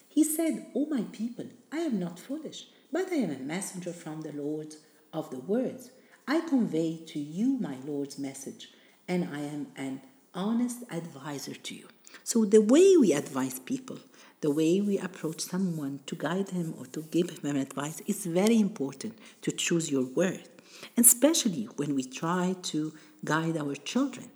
He 0.10 0.24
said, 0.24 0.68
O 0.76 0.86
my 0.86 1.04
people, 1.12 1.46
I 1.72 1.80
am 1.80 2.00
not 2.00 2.20
foolish 2.20 2.68
but 2.94 3.12
I 3.12 3.16
am 3.16 3.32
a 3.32 3.40
messenger 3.40 3.92
from 3.92 4.22
the 4.22 4.32
Lord 4.32 4.76
of 5.12 5.32
the 5.32 5.40
words. 5.40 5.90
I 6.28 6.42
convey 6.42 7.00
to 7.08 7.20
you 7.20 7.58
my 7.60 7.76
Lord's 7.84 8.20
message, 8.20 8.70
and 9.08 9.28
I 9.34 9.40
am 9.40 9.68
an 9.76 10.02
honest 10.36 10.84
advisor 10.92 11.56
to 11.56 11.76
you. 11.76 11.88
So, 12.24 12.46
the 12.46 12.62
way 12.62 12.96
we 12.96 13.12
advise 13.12 13.58
people, 13.58 13.98
the 14.42 14.52
way 14.52 14.80
we 14.80 15.00
approach 15.00 15.42
someone 15.42 16.02
to 16.06 16.16
guide 16.16 16.50
him 16.50 16.76
or 16.78 16.86
to 16.88 17.02
give 17.02 17.32
him 17.32 17.56
advice, 17.56 18.02
is 18.06 18.28
very 18.28 18.60
important 18.60 19.18
to 19.42 19.52
choose 19.52 19.92
your 19.92 20.06
word, 20.06 20.48
especially 20.96 21.64
when 21.78 21.96
we 21.96 22.04
try 22.04 22.56
to 22.74 22.94
guide 23.26 23.58
our 23.58 23.74
children. 23.74 24.30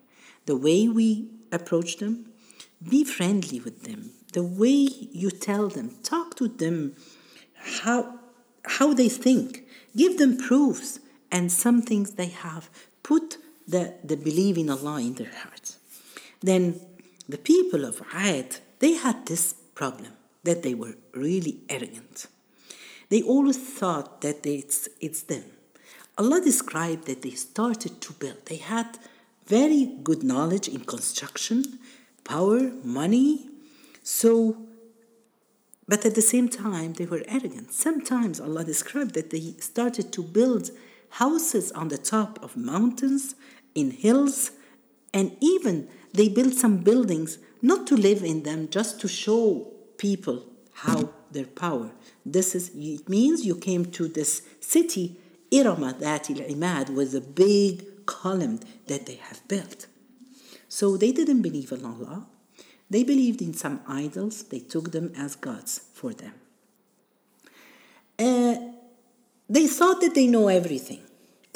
The 0.48 0.58
way 0.58 0.88
we 0.88 1.30
approach 1.52 1.98
them, 1.98 2.32
be 2.90 3.04
friendly 3.04 3.60
with 3.60 3.84
them. 3.84 4.14
The 4.34 4.44
way 4.44 4.90
you 5.22 5.30
tell 5.30 5.68
them, 5.70 5.92
talk 6.02 6.36
to 6.38 6.48
them 6.48 6.96
how 7.82 8.17
how 8.68 8.94
they 8.94 9.10
think, 9.10 9.64
give 9.96 10.18
them 10.18 10.38
proofs, 10.38 11.00
and 11.32 11.52
some 11.52 11.82
things 11.82 12.12
they 12.12 12.28
have. 12.28 12.70
Put 13.04 13.38
the, 13.68 13.96
the 14.04 14.18
belief 14.18 14.58
in 14.58 14.70
Allah 14.70 15.02
in 15.02 15.16
their 15.16 15.32
hearts. 15.32 15.78
Then 16.42 16.80
the 17.28 17.38
people 17.38 17.86
of 17.86 18.02
Ad, 18.14 18.58
they 18.80 18.94
had 18.94 19.26
this 19.26 19.54
problem 19.76 20.14
that 20.44 20.64
they 20.64 20.74
were 20.74 20.96
really 21.14 21.60
arrogant. 21.70 22.28
They 23.10 23.22
always 23.22 23.58
thought 23.58 24.22
that 24.22 24.46
it's, 24.46 24.90
it's 25.02 25.24
them. 25.24 25.44
Allah 26.18 26.42
described 26.42 27.06
that 27.06 27.22
they 27.22 27.32
started 27.32 28.02
to 28.02 28.14
build. 28.14 28.46
They 28.46 28.58
had 28.58 28.98
very 29.46 29.98
good 30.04 30.24
knowledge 30.24 30.68
in 30.68 30.82
construction, 30.82 31.80
power, 32.24 32.72
money. 32.84 33.50
So 34.04 34.67
but 35.88 36.06
at 36.06 36.16
the 36.16 36.22
same 36.22 36.50
time, 36.50 36.94
they 36.94 37.06
were 37.06 37.24
arrogant. 37.28 37.72
Sometimes 37.72 38.40
Allah 38.40 38.64
described 38.64 39.14
that 39.14 39.30
they 39.30 39.56
started 39.60 40.12
to 40.14 40.22
build 40.22 40.72
houses 41.12 41.72
on 41.72 41.88
the 41.88 41.98
top 41.98 42.40
of 42.44 42.58
mountains, 42.58 43.36
in 43.74 43.92
hills, 43.92 44.52
and 45.14 45.38
even 45.40 45.88
they 46.14 46.28
built 46.28 46.54
some 46.54 46.78
buildings 46.78 47.38
not 47.62 47.88
to 47.88 47.96
live 47.96 48.24
in 48.24 48.44
them, 48.44 48.68
just 48.70 49.00
to 49.02 49.08
show 49.08 49.72
people 49.98 50.44
how 50.74 51.10
their 51.32 51.46
power. 51.46 51.92
This 52.26 52.54
is 52.54 52.72
it 52.76 53.08
means 53.08 53.46
you 53.46 53.56
came 53.56 53.86
to 53.92 54.08
this 54.08 54.42
city, 54.60 55.18
Irama 55.52 55.94
Dhati 56.00 56.42
al-Imad, 56.42 56.94
was 56.94 57.14
a 57.14 57.22
big 57.22 58.06
column 58.06 58.60
that 58.88 59.06
they 59.06 59.16
have 59.16 59.48
built. 59.48 59.88
So 60.68 60.98
they 60.98 61.12
didn't 61.12 61.42
believe 61.42 61.72
in 61.72 61.86
Allah. 61.86 62.28
They 62.90 63.04
believed 63.04 63.42
in 63.42 63.54
some 63.54 63.82
idols, 63.88 64.44
they 64.44 64.60
took 64.60 64.92
them 64.92 65.12
as 65.18 65.36
gods 65.36 65.82
for 65.94 66.14
them. 66.14 66.34
Uh, 68.18 68.56
they 69.50 69.68
thought 69.68 70.02
that 70.02 70.16
they 70.16 70.28
know 70.28 70.48
everything. 70.48 71.02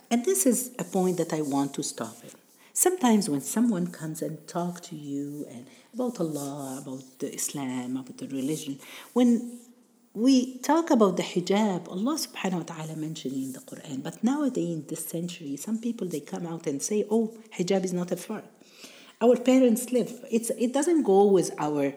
And 0.10 0.26
this 0.26 0.46
is 0.46 0.72
a 0.78 0.84
point 0.84 1.18
that 1.18 1.34
I 1.34 1.42
want 1.42 1.74
to 1.76 1.84
stop 1.84 2.18
in. 2.24 2.32
Sometimes 2.74 3.30
when 3.30 3.42
someone 3.42 3.88
comes 3.88 4.22
and 4.22 4.46
talk 4.48 4.82
to 4.84 4.96
you 4.96 5.46
and 5.50 5.68
about 5.94 6.20
Allah, 6.20 6.80
about 6.82 7.04
the 7.20 7.34
Islam, 7.34 7.98
about 7.98 8.18
the 8.18 8.28
religion, 8.28 8.80
when 9.14 9.60
we 10.14 10.58
talk 10.60 10.90
about 10.92 11.16
the 11.16 11.24
hijab, 11.24 11.88
Allah 11.88 12.16
subhanahu 12.16 12.54
wa 12.54 12.64
ta'ala 12.64 12.96
mentioned 12.98 13.36
in 13.36 13.54
the 13.54 13.60
Quran. 13.60 14.04
But 14.04 14.24
nowadays 14.24 14.70
in 14.70 14.86
this 14.88 15.08
century, 15.08 15.56
some 15.56 15.80
people 15.80 16.08
they 16.08 16.20
come 16.20 16.46
out 16.46 16.68
and 16.68 16.82
say, 16.82 17.06
oh, 17.10 17.34
hijab 17.58 17.86
is 17.86 17.94
not 17.94 18.12
a 18.12 18.18
fard 18.18 18.44
our 19.22 19.36
parents 19.38 19.92
live. 19.92 20.12
It's, 20.30 20.50
it 20.51 20.74
doesn't 20.74 21.04
go 21.04 21.25
with 21.25 21.51
our 21.60 21.94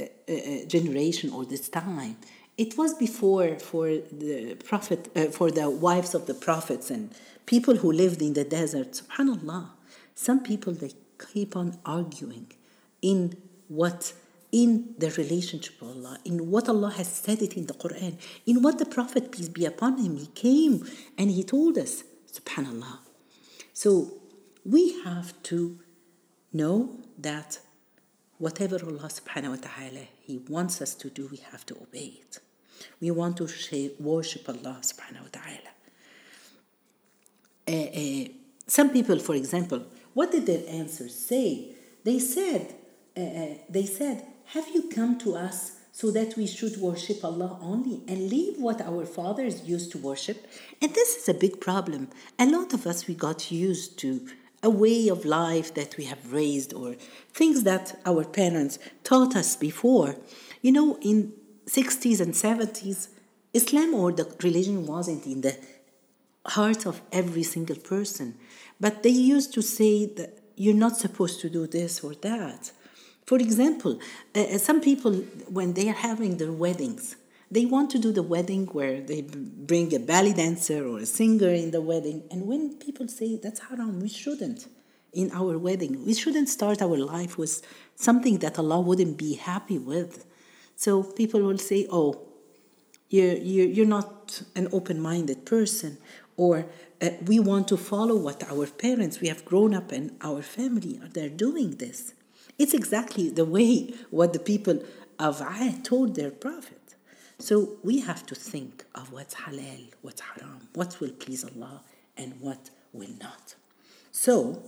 uh, 0.00 0.04
uh, 0.28 0.64
generation 0.66 1.30
or 1.30 1.44
this 1.44 1.68
time. 1.68 2.16
It 2.56 2.76
was 2.76 2.94
before 2.94 3.58
for 3.58 3.86
the 3.88 4.56
prophet, 4.64 5.10
uh, 5.16 5.26
for 5.26 5.50
the 5.50 5.70
wives 5.70 6.14
of 6.14 6.26
the 6.26 6.34
prophets 6.34 6.90
and 6.90 7.12
people 7.46 7.76
who 7.76 7.92
lived 7.92 8.22
in 8.22 8.34
the 8.34 8.44
desert. 8.44 8.92
Subhanallah, 8.92 9.70
some 10.14 10.42
people 10.42 10.72
they 10.72 10.92
keep 11.32 11.56
on 11.56 11.78
arguing 11.84 12.52
in 13.02 13.36
what 13.68 14.12
in 14.52 14.94
the 14.98 15.10
relationship 15.10 15.82
of 15.82 15.88
Allah, 15.88 16.18
in 16.24 16.48
what 16.48 16.68
Allah 16.68 16.90
has 16.90 17.08
said 17.08 17.42
it 17.42 17.54
in 17.54 17.66
the 17.66 17.74
Quran, 17.74 18.16
in 18.46 18.62
what 18.62 18.78
the 18.78 18.86
Prophet, 18.86 19.32
peace 19.32 19.48
be 19.48 19.64
upon 19.64 19.98
him, 19.98 20.16
he 20.16 20.28
came 20.28 20.86
and 21.18 21.28
he 21.28 21.42
told 21.42 21.76
us, 21.76 22.04
subhanallah. 22.32 22.98
So 23.72 24.12
we 24.64 25.02
have 25.02 25.34
to 25.44 25.80
know 26.54 26.90
that 27.18 27.58
whatever 28.38 28.76
Allah 28.76 29.08
subhanahu 29.08 29.50
wa 29.50 29.56
ta'ala 29.56 30.06
He 30.22 30.38
wants 30.48 30.80
us 30.80 30.94
to 30.94 31.10
do, 31.10 31.28
we 31.30 31.38
have 31.50 31.66
to 31.66 31.74
obey 31.74 32.20
it. 32.22 32.38
We 33.00 33.10
want 33.10 33.36
to 33.38 33.44
worship 34.00 34.48
Allah 34.48 34.78
subhanahu 34.80 35.22
wa 35.22 35.32
ta'ala. 35.32 35.72
Uh, 37.66 37.72
uh, 37.72 38.28
some 38.66 38.90
people, 38.90 39.18
for 39.18 39.34
example, 39.34 39.84
what 40.14 40.32
did 40.32 40.46
their 40.46 40.62
answers 40.68 41.14
say? 41.14 41.74
They 42.04 42.18
said, 42.18 42.74
uh, 43.16 43.58
they 43.68 43.86
said, 43.86 44.26
have 44.46 44.68
you 44.68 44.88
come 44.88 45.18
to 45.18 45.34
us 45.36 45.78
so 45.92 46.10
that 46.10 46.36
we 46.36 46.46
should 46.46 46.76
worship 46.78 47.24
Allah 47.24 47.58
only 47.60 48.02
and 48.08 48.28
leave 48.28 48.58
what 48.58 48.80
our 48.80 49.06
fathers 49.06 49.62
used 49.64 49.92
to 49.92 49.98
worship? 49.98 50.46
And 50.82 50.92
this 50.94 51.16
is 51.16 51.28
a 51.28 51.34
big 51.34 51.60
problem. 51.60 52.08
A 52.38 52.46
lot 52.46 52.74
of 52.74 52.86
us, 52.86 53.06
we 53.06 53.14
got 53.14 53.50
used 53.50 53.98
to 54.00 54.26
a 54.64 54.70
way 54.70 55.08
of 55.08 55.24
life 55.24 55.74
that 55.74 55.96
we 55.98 56.04
have 56.04 56.32
raised 56.32 56.72
or 56.72 56.94
things 57.32 57.62
that 57.64 58.00
our 58.06 58.24
parents 58.24 58.78
taught 59.04 59.36
us 59.36 59.54
before. 59.54 60.16
You 60.62 60.72
know, 60.72 60.98
in 61.02 61.34
60s 61.66 62.20
and 62.20 62.32
70s, 62.32 63.08
Islam 63.52 63.94
or 63.94 64.10
the 64.10 64.26
religion 64.42 64.86
wasn't 64.86 65.26
in 65.26 65.42
the 65.42 65.56
heart 66.46 66.86
of 66.86 67.02
every 67.12 67.42
single 67.42 67.76
person. 67.76 68.34
But 68.80 69.02
they 69.02 69.10
used 69.10 69.52
to 69.54 69.62
say 69.62 70.06
that 70.06 70.38
you're 70.56 70.82
not 70.86 70.96
supposed 70.96 71.40
to 71.42 71.50
do 71.50 71.66
this 71.66 72.02
or 72.02 72.14
that. 72.16 72.72
For 73.26 73.38
example, 73.38 73.98
uh, 74.34 74.40
uh 74.54 74.58
some 74.58 74.80
people, 74.80 75.12
when 75.58 75.74
they 75.74 75.88
are 75.88 76.00
having 76.10 76.36
their 76.36 76.52
weddings, 76.52 77.16
they 77.54 77.64
want 77.64 77.88
to 77.90 77.98
do 78.00 78.10
the 78.12 78.22
wedding 78.22 78.66
where 78.66 79.00
they 79.00 79.22
bring 79.22 79.94
a 79.94 80.00
belly 80.00 80.32
dancer 80.32 80.84
or 80.86 80.98
a 80.98 81.06
singer 81.06 81.50
in 81.50 81.70
the 81.70 81.80
wedding. 81.80 82.24
And 82.30 82.46
when 82.46 82.74
people 82.74 83.06
say 83.06 83.36
that's 83.36 83.60
haram, 83.60 84.00
we 84.00 84.08
shouldn't 84.08 84.66
in 85.12 85.30
our 85.32 85.56
wedding. 85.56 86.04
We 86.04 86.14
shouldn't 86.14 86.48
start 86.48 86.82
our 86.82 86.96
life 86.96 87.38
with 87.38 87.62
something 87.94 88.38
that 88.38 88.58
Allah 88.58 88.80
wouldn't 88.80 89.16
be 89.16 89.34
happy 89.34 89.78
with. 89.78 90.26
So 90.74 91.04
people 91.04 91.42
will 91.42 91.58
say, 91.58 91.86
oh, 91.90 92.26
you're, 93.08 93.36
you're, 93.36 93.86
not 93.86 94.42
an 94.56 94.66
open 94.72 95.00
minded 95.00 95.46
person, 95.46 95.98
or 96.36 96.66
uh, 97.00 97.10
we 97.26 97.38
want 97.38 97.68
to 97.68 97.76
follow 97.76 98.16
what 98.16 98.42
our 98.50 98.66
parents, 98.66 99.20
we 99.20 99.28
have 99.28 99.44
grown 99.44 99.72
up 99.72 99.92
in 99.92 100.16
our 100.20 100.42
family, 100.42 101.00
they're 101.12 101.28
doing 101.28 101.76
this. 101.76 102.14
It's 102.58 102.74
exactly 102.74 103.30
the 103.30 103.44
way 103.44 103.94
what 104.10 104.32
the 104.32 104.40
people 104.40 104.82
of 105.20 105.40
Ad 105.40 105.84
told 105.84 106.16
their 106.16 106.32
prophet. 106.32 106.83
So 107.38 107.76
we 107.82 108.00
have 108.00 108.24
to 108.26 108.34
think 108.34 108.84
of 108.94 109.12
what's 109.12 109.34
halal, 109.34 109.92
what's 110.02 110.20
haram, 110.20 110.68
what 110.74 111.00
will 111.00 111.10
please 111.10 111.44
Allah, 111.44 111.82
and 112.16 112.40
what 112.40 112.70
will 112.92 113.10
not. 113.20 113.54
So 114.12 114.62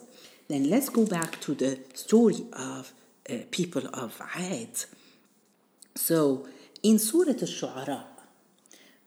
then 0.48 0.68
let's 0.68 0.88
go 0.88 1.06
back 1.06 1.40
to 1.42 1.54
the 1.54 1.78
story 1.94 2.46
of 2.52 2.92
uh, 3.30 3.34
people 3.50 3.86
of 3.94 4.20
Ad. 4.34 4.84
So 5.94 6.46
in 6.82 6.98
Surah 6.98 7.30
Al-Shu'ara, 7.30 8.04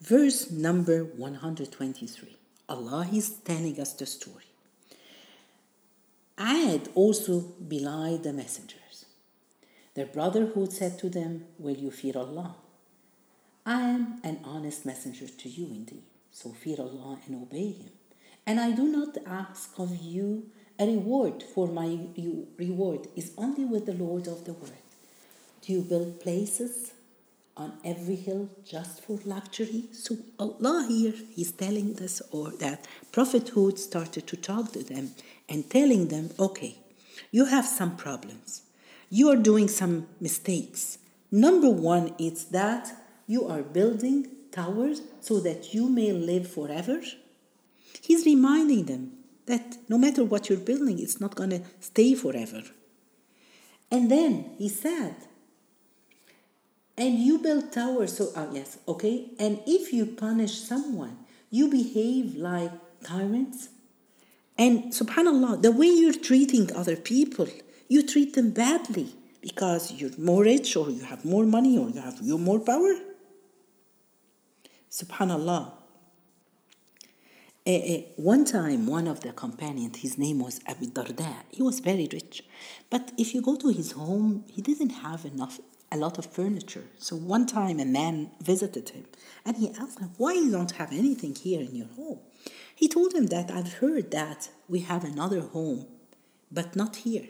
verse 0.02 0.50
number 0.52 1.04
123, 1.04 2.38
Allah 2.70 3.08
is 3.14 3.30
telling 3.30 3.80
us 3.80 3.94
the 3.94 4.06
story. 4.06 4.44
Ad 6.38 6.90
also 6.96 7.42
belied 7.68 8.24
the 8.24 8.32
messengers. 8.32 9.06
Their 9.96 10.06
brother 10.06 10.50
Hud 10.54 10.72
said 10.72 10.98
to 11.00 11.10
them, 11.10 11.46
Will 11.58 11.76
you 11.76 11.92
fear 11.92 12.14
Allah? 12.16 12.56
I 13.70 13.82
am 13.82 14.20
an 14.24 14.40
honest 14.46 14.84
messenger 14.84 15.28
to 15.28 15.48
you 15.48 15.68
indeed, 15.68 16.02
so 16.32 16.50
fear 16.50 16.78
Allah 16.80 17.20
and 17.28 17.36
obey 17.36 17.74
Him. 17.74 17.92
And 18.48 18.60
I 18.60 18.72
do 18.72 18.88
not 18.88 19.16
ask 19.28 19.78
of 19.78 19.96
you 20.02 20.50
a 20.80 20.88
reward, 20.88 21.44
for 21.44 21.68
my 21.68 22.00
reward 22.58 23.10
is 23.16 23.32
only 23.38 23.66
with 23.66 23.86
the 23.86 23.94
Lord 23.94 24.28
of 24.28 24.46
the 24.46 24.54
world. 24.54 24.88
Do 25.62 25.74
you 25.74 25.82
build 25.82 26.20
places 26.20 26.94
on 27.56 27.74
every 27.86 28.16
hill 28.16 28.50
just 28.66 29.04
for 29.04 29.20
luxury? 29.24 29.84
So 29.92 30.18
Allah 30.40 30.88
here 30.90 31.14
is 31.38 31.52
telling 31.52 31.94
this 31.94 32.24
or 32.32 32.50
that 32.54 32.88
prophet 33.12 33.50
Hud 33.50 33.78
started 33.78 34.26
to 34.26 34.36
talk 34.36 34.72
to 34.72 34.84
them 34.84 35.12
and 35.48 35.70
telling 35.70 36.08
them, 36.08 36.32
okay, 36.40 36.80
you 37.30 37.46
have 37.46 37.68
some 37.68 37.96
problems. 37.98 38.64
You 39.12 39.30
are 39.30 39.38
doing 39.38 39.68
some 39.68 40.08
mistakes. 40.20 40.98
Number 41.32 41.70
one 41.70 42.16
it's 42.18 42.46
that 42.46 42.96
you 43.30 43.48
are 43.48 43.62
building 43.62 44.28
towers 44.52 45.04
so 45.22 45.40
that 45.40 45.72
you 45.72 45.88
may 45.88 46.12
live 46.12 46.52
forever. 46.52 47.00
He's 48.02 48.26
reminding 48.26 48.86
them 48.86 49.12
that 49.46 49.78
no 49.88 50.00
matter 50.00 50.24
what 50.24 50.50
you're 50.50 50.58
building, 50.72 50.98
it's 50.98 51.22
not 51.22 51.36
going 51.36 51.52
to 51.52 51.62
stay 51.80 52.16
forever. 52.16 52.64
And 53.92 54.10
then 54.10 54.56
he 54.58 54.68
said, 54.68 55.16
and 56.98 57.20
you 57.20 57.38
build 57.38 57.72
towers, 57.72 58.18
so, 58.18 58.32
oh, 58.36 58.50
yes, 58.52 58.80
okay. 58.88 59.30
And 59.38 59.62
if 59.68 59.94
you 59.94 60.08
punish 60.08 60.60
someone, 60.60 61.20
you 61.52 61.70
behave 61.70 62.36
like 62.36 62.72
tyrants. 63.04 63.70
And 64.58 64.92
subhanAllah, 64.92 65.62
the 65.62 65.72
way 65.72 65.88
you're 65.88 66.14
treating 66.30 66.76
other 66.76 66.96
people, 66.96 67.48
you 67.88 68.02
treat 68.02 68.34
them 68.34 68.50
badly 68.50 69.14
because 69.40 69.94
you're 69.94 70.18
more 70.18 70.44
rich 70.44 70.76
or 70.76 70.90
you 70.90 71.04
have 71.04 71.24
more 71.24 71.46
money 71.46 71.78
or 71.78 71.90
you 71.90 72.02
have 72.02 72.22
more 72.22 72.60
power. 72.60 72.94
Subhanallah. 74.90 75.72
Uh, 77.68 78.02
one 78.16 78.46
time, 78.46 78.88
one 78.88 79.08
of 79.08 79.20
the 79.20 79.32
companions, 79.32 79.98
his 79.98 80.18
name 80.18 80.40
was 80.40 80.60
Abu 80.66 80.88
Darda, 80.88 81.44
he 81.52 81.62
was 81.62 81.80
very 81.80 82.10
rich. 82.12 82.44
But 82.90 83.12
if 83.16 83.36
you 83.36 83.42
go 83.44 83.56
to 83.58 83.70
his 83.70 83.92
home, 83.92 84.46
he 84.48 84.64
didn't 84.64 84.90
have 84.90 85.26
enough, 85.26 85.60
a 85.92 85.98
lot 85.98 86.18
of 86.18 86.26
furniture. 86.26 86.86
So 86.98 87.16
one 87.16 87.46
time 87.46 87.80
a 87.80 87.86
man 87.86 88.32
visited 88.42 88.90
him 88.90 89.06
and 89.46 89.58
he 89.58 89.70
asked 89.80 90.00
him, 90.00 90.12
Why 90.18 90.34
you 90.34 90.52
don't 90.52 90.72
have 90.72 90.92
anything 90.92 91.36
here 91.36 91.62
in 91.62 91.76
your 91.76 91.90
home? 91.96 92.20
He 92.74 92.88
told 92.88 93.14
him 93.14 93.28
that 93.28 93.52
I've 93.52 93.74
heard 93.74 94.10
that 94.12 94.50
we 94.68 94.80
have 94.80 95.04
another 95.04 95.42
home, 95.42 95.86
but 96.52 96.76
not 96.76 96.96
here. 96.96 97.28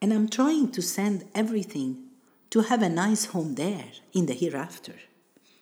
And 0.00 0.14
I'm 0.14 0.30
trying 0.30 0.72
to 0.72 0.80
send 0.80 1.24
everything 1.34 2.04
to 2.48 2.62
have 2.62 2.80
a 2.80 2.88
nice 2.88 3.26
home 3.26 3.56
there 3.56 3.92
in 4.14 4.24
the 4.24 4.32
hereafter. 4.32 4.94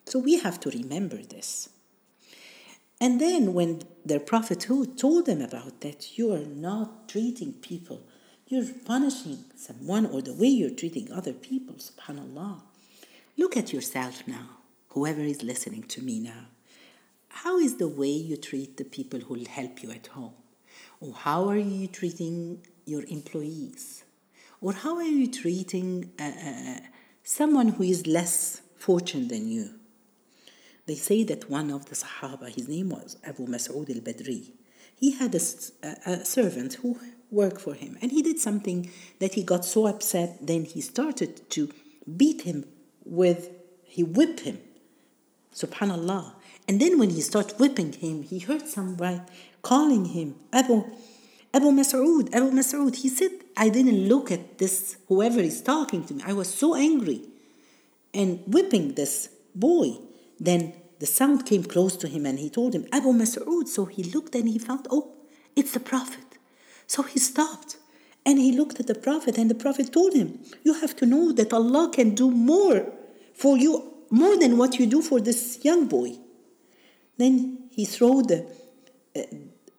So 0.09 0.19
we 0.19 0.39
have 0.39 0.59
to 0.61 0.71
remember 0.71 1.19
this. 1.19 1.69
And 2.99 3.21
then 3.21 3.53
when 3.53 3.83
their 4.07 4.21
prophet 4.21 4.63
who 4.63 4.87
told 4.87 5.27
them 5.27 5.43
about 5.43 5.83
that, 5.83 6.17
you 6.17 6.33
are 6.33 6.47
not 6.47 7.11
treating 7.11 7.53
people, 7.53 8.01
you're 8.47 8.73
punishing 8.87 9.45
someone 9.55 10.07
or 10.07 10.23
the 10.23 10.33
way 10.33 10.47
you're 10.47 10.71
treating 10.71 11.13
other 11.13 11.35
people, 11.35 11.75
subhanAllah. 11.75 12.63
Look 13.37 13.55
at 13.55 13.75
yourself 13.75 14.27
now, 14.27 14.49
whoever 14.89 15.21
is 15.21 15.43
listening 15.43 15.83
to 15.83 16.03
me 16.03 16.21
now. 16.21 16.47
How 17.29 17.59
is 17.59 17.77
the 17.77 17.87
way 17.87 18.09
you 18.09 18.39
treat 18.39 18.79
the 18.79 18.85
people 18.85 19.21
who 19.21 19.45
help 19.45 19.83
you 19.83 19.91
at 19.91 20.07
home? 20.07 20.33
Or 21.03 21.13
how 21.13 21.49
are 21.51 21.59
you 21.59 21.87
treating 21.87 22.63
your 22.87 23.05
employees? 23.09 24.05
Or 24.63 24.73
how 24.73 24.97
are 24.97 25.03
you 25.03 25.31
treating 25.31 26.13
uh, 26.19 26.33
uh, 26.49 26.81
someone 27.23 27.69
who 27.69 27.83
is 27.83 28.07
less 28.07 28.63
fortunate 28.79 29.29
than 29.29 29.47
you? 29.49 29.78
They 30.89 30.95
say 30.95 31.23
that 31.25 31.51
one 31.51 31.71
of 31.71 31.85
the 31.91 31.95
Sahaba, 31.95 32.49
his 32.49 32.67
name 32.67 32.89
was 32.89 33.19
Abu 33.23 33.47
Mas'ud 33.47 33.91
al 33.95 34.01
Badri, 34.01 34.53
he 34.97 35.13
had 35.13 35.35
a, 35.35 35.41
a, 36.07 36.25
servant 36.25 36.75
who 36.81 36.99
worked 37.31 37.61
for 37.61 37.75
him, 37.75 37.99
and 38.01 38.11
he 38.11 38.23
did 38.23 38.41
something 38.41 38.91
that 39.19 39.35
he 39.35 39.43
got 39.43 39.67
so 39.67 39.87
upset, 39.87 40.39
then 40.41 40.65
he 40.65 40.81
started 40.81 41.49
to 41.51 41.71
beat 42.17 42.41
him 42.43 42.65
with, 43.05 43.51
he 43.85 44.03
whipped 44.03 44.41
him. 44.41 44.59
Subhanallah. 45.55 46.33
And 46.67 46.81
then 46.81 46.99
when 46.99 47.11
he 47.11 47.21
started 47.21 47.61
whipping 47.61 47.93
him, 47.93 48.23
he 48.23 48.39
heard 48.39 48.67
somebody 48.67 49.21
calling 49.61 50.07
him 50.07 50.37
Abu 50.55 50.85
Abu 51.53 51.71
Mas'ud, 51.71 52.35
Abu 52.35 52.51
Mas'ud. 52.51 52.97
He 52.97 53.11
said, 53.11 53.31
I 53.57 53.69
didn't 53.69 54.09
look 54.09 54.31
at 54.31 54.57
this, 54.57 54.97
whoever 55.09 55.41
is 55.41 55.61
talking 55.61 56.05
to 56.07 56.15
me. 56.15 56.23
I 56.27 56.33
was 56.33 56.53
so 56.53 56.75
angry 56.75 57.23
and 58.15 58.43
whipping 58.47 58.95
this 58.95 59.29
boy. 59.55 60.08
Then 60.41 60.75
the 60.99 61.07
sound 61.07 61.47
came 61.47 61.65
close 61.65 61.97
to 61.99 62.09
him 62.09 62.27
and 62.27 62.39
he 62.39 62.51
told 62.51 62.75
him, 62.75 62.87
Abu 62.93 63.13
Mas'ud. 63.13 63.69
So 63.69 63.85
he 63.85 64.03
looked 64.05 64.35
and 64.35 64.49
he 64.49 64.59
found, 64.59 64.87
oh, 64.91 65.15
it's 65.55 65.73
the 65.73 65.81
Prophet. 65.81 66.39
So 66.87 67.03
he 67.03 67.19
stopped 67.19 67.77
and 68.25 68.39
he 68.39 68.53
looked 68.53 68.81
at 68.81 68.87
the 68.87 68.95
Prophet 68.95 69.39
and 69.39 69.51
the 69.51 69.55
Prophet 69.55 69.93
told 69.93 70.15
him, 70.15 70.39
You 70.65 70.75
have 70.75 70.97
to 70.97 71.07
know 71.07 71.33
that 71.33 71.53
Allah 71.53 71.91
can 71.93 72.15
do 72.15 72.31
more 72.31 72.93
for 73.35 73.57
you, 73.57 73.95
more 74.11 74.37
than 74.37 74.59
what 74.59 74.79
you 74.79 74.87
do 74.87 75.03
for 75.03 75.21
this 75.21 75.65
young 75.65 75.87
boy. 75.87 76.17
Then 77.17 77.69
he 77.71 77.85
threw 77.85 78.23
the, 78.23 78.47
uh, 79.17 79.23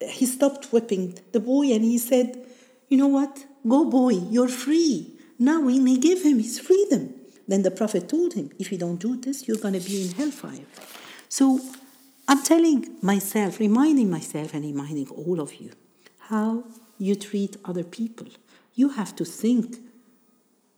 he 0.07 0.25
stopped 0.25 0.71
whipping 0.71 1.19
the 1.31 1.39
boy 1.39 1.71
and 1.73 1.83
he 1.83 1.97
said, 1.97 2.45
You 2.87 2.97
know 2.97 3.07
what? 3.07 3.45
Go, 3.67 3.85
boy, 3.85 4.13
you're 4.29 4.47
free. 4.47 5.19
Now 5.37 5.61
we 5.61 5.79
may 5.79 5.97
give 5.97 6.23
him 6.23 6.39
his 6.39 6.59
freedom. 6.59 7.18
Then 7.49 7.63
the 7.63 7.71
Prophet 7.71 8.07
told 8.07 8.33
him, 8.33 8.51
if 8.59 8.71
you 8.71 8.77
don't 8.77 8.97
do 8.97 9.17
this, 9.17 9.47
you're 9.47 9.57
going 9.57 9.73
to 9.73 9.79
be 9.79 10.05
in 10.05 10.11
hellfire. 10.11 10.67
So 11.29 11.59
I'm 12.27 12.43
telling 12.43 12.95
myself, 13.01 13.59
reminding 13.59 14.07
myself, 14.07 14.53
and 14.53 14.63
reminding 14.63 15.09
all 15.09 15.39
of 15.41 15.55
you 15.55 15.71
how 16.29 16.63
you 16.99 17.15
treat 17.15 17.57
other 17.65 17.83
people. 17.83 18.27
You 18.75 18.89
have 18.89 19.15
to 19.15 19.25
think 19.25 19.77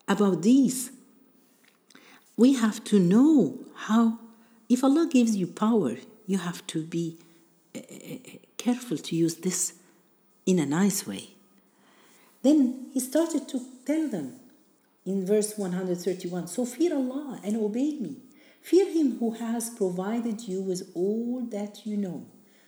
about 0.08 0.44
these. 0.44 0.92
We 2.38 2.54
have 2.54 2.82
to 2.86 3.00
know 3.00 3.60
how, 3.76 4.20
if 4.70 4.82
Allah 4.82 5.10
gives 5.12 5.36
you 5.36 5.48
power, 5.48 5.98
you 6.26 6.38
have 6.38 6.66
to 6.68 6.84
be 6.84 7.18
uh, 7.76 7.82
careful 8.56 8.98
to 8.98 9.14
use 9.14 9.36
this 9.36 9.74
in 10.46 10.58
a 10.58 10.66
nice 10.66 11.06
way. 11.06 11.32
Then 12.44 12.88
he 12.94 13.02
started 13.02 13.50
to 13.50 13.60
tell 13.86 14.08
them 14.08 14.40
in 15.06 15.26
verse 15.26 15.58
131 15.58 16.48
So 16.48 16.66
fear 16.66 16.96
Allah 16.96 17.40
and 17.44 17.58
obey 17.58 17.98
me. 18.00 18.18
Fear 18.62 18.92
Him 18.92 19.18
who 19.18 19.32
has 19.32 19.70
provided 19.70 20.48
you 20.48 20.62
with 20.62 20.92
all 20.94 21.42
that 21.50 21.86
you 21.86 21.98
know. 21.98 22.26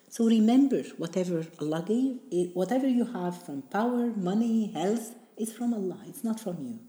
So 0.10 0.26
remember, 0.26 0.84
whatever 0.98 1.46
Allah 1.60 1.84
gave, 1.88 2.20
eh, 2.32 2.52
whatever 2.54 2.88
you 2.88 3.06
have 3.06 3.44
from 3.44 3.64
power, 3.64 4.08
money, 4.16 4.72
health, 4.72 5.16
is 5.38 5.52
from 5.52 5.74
Allah, 5.74 5.98
it's 6.08 6.24
not 6.24 6.40
from 6.40 6.58
you. 6.62 6.80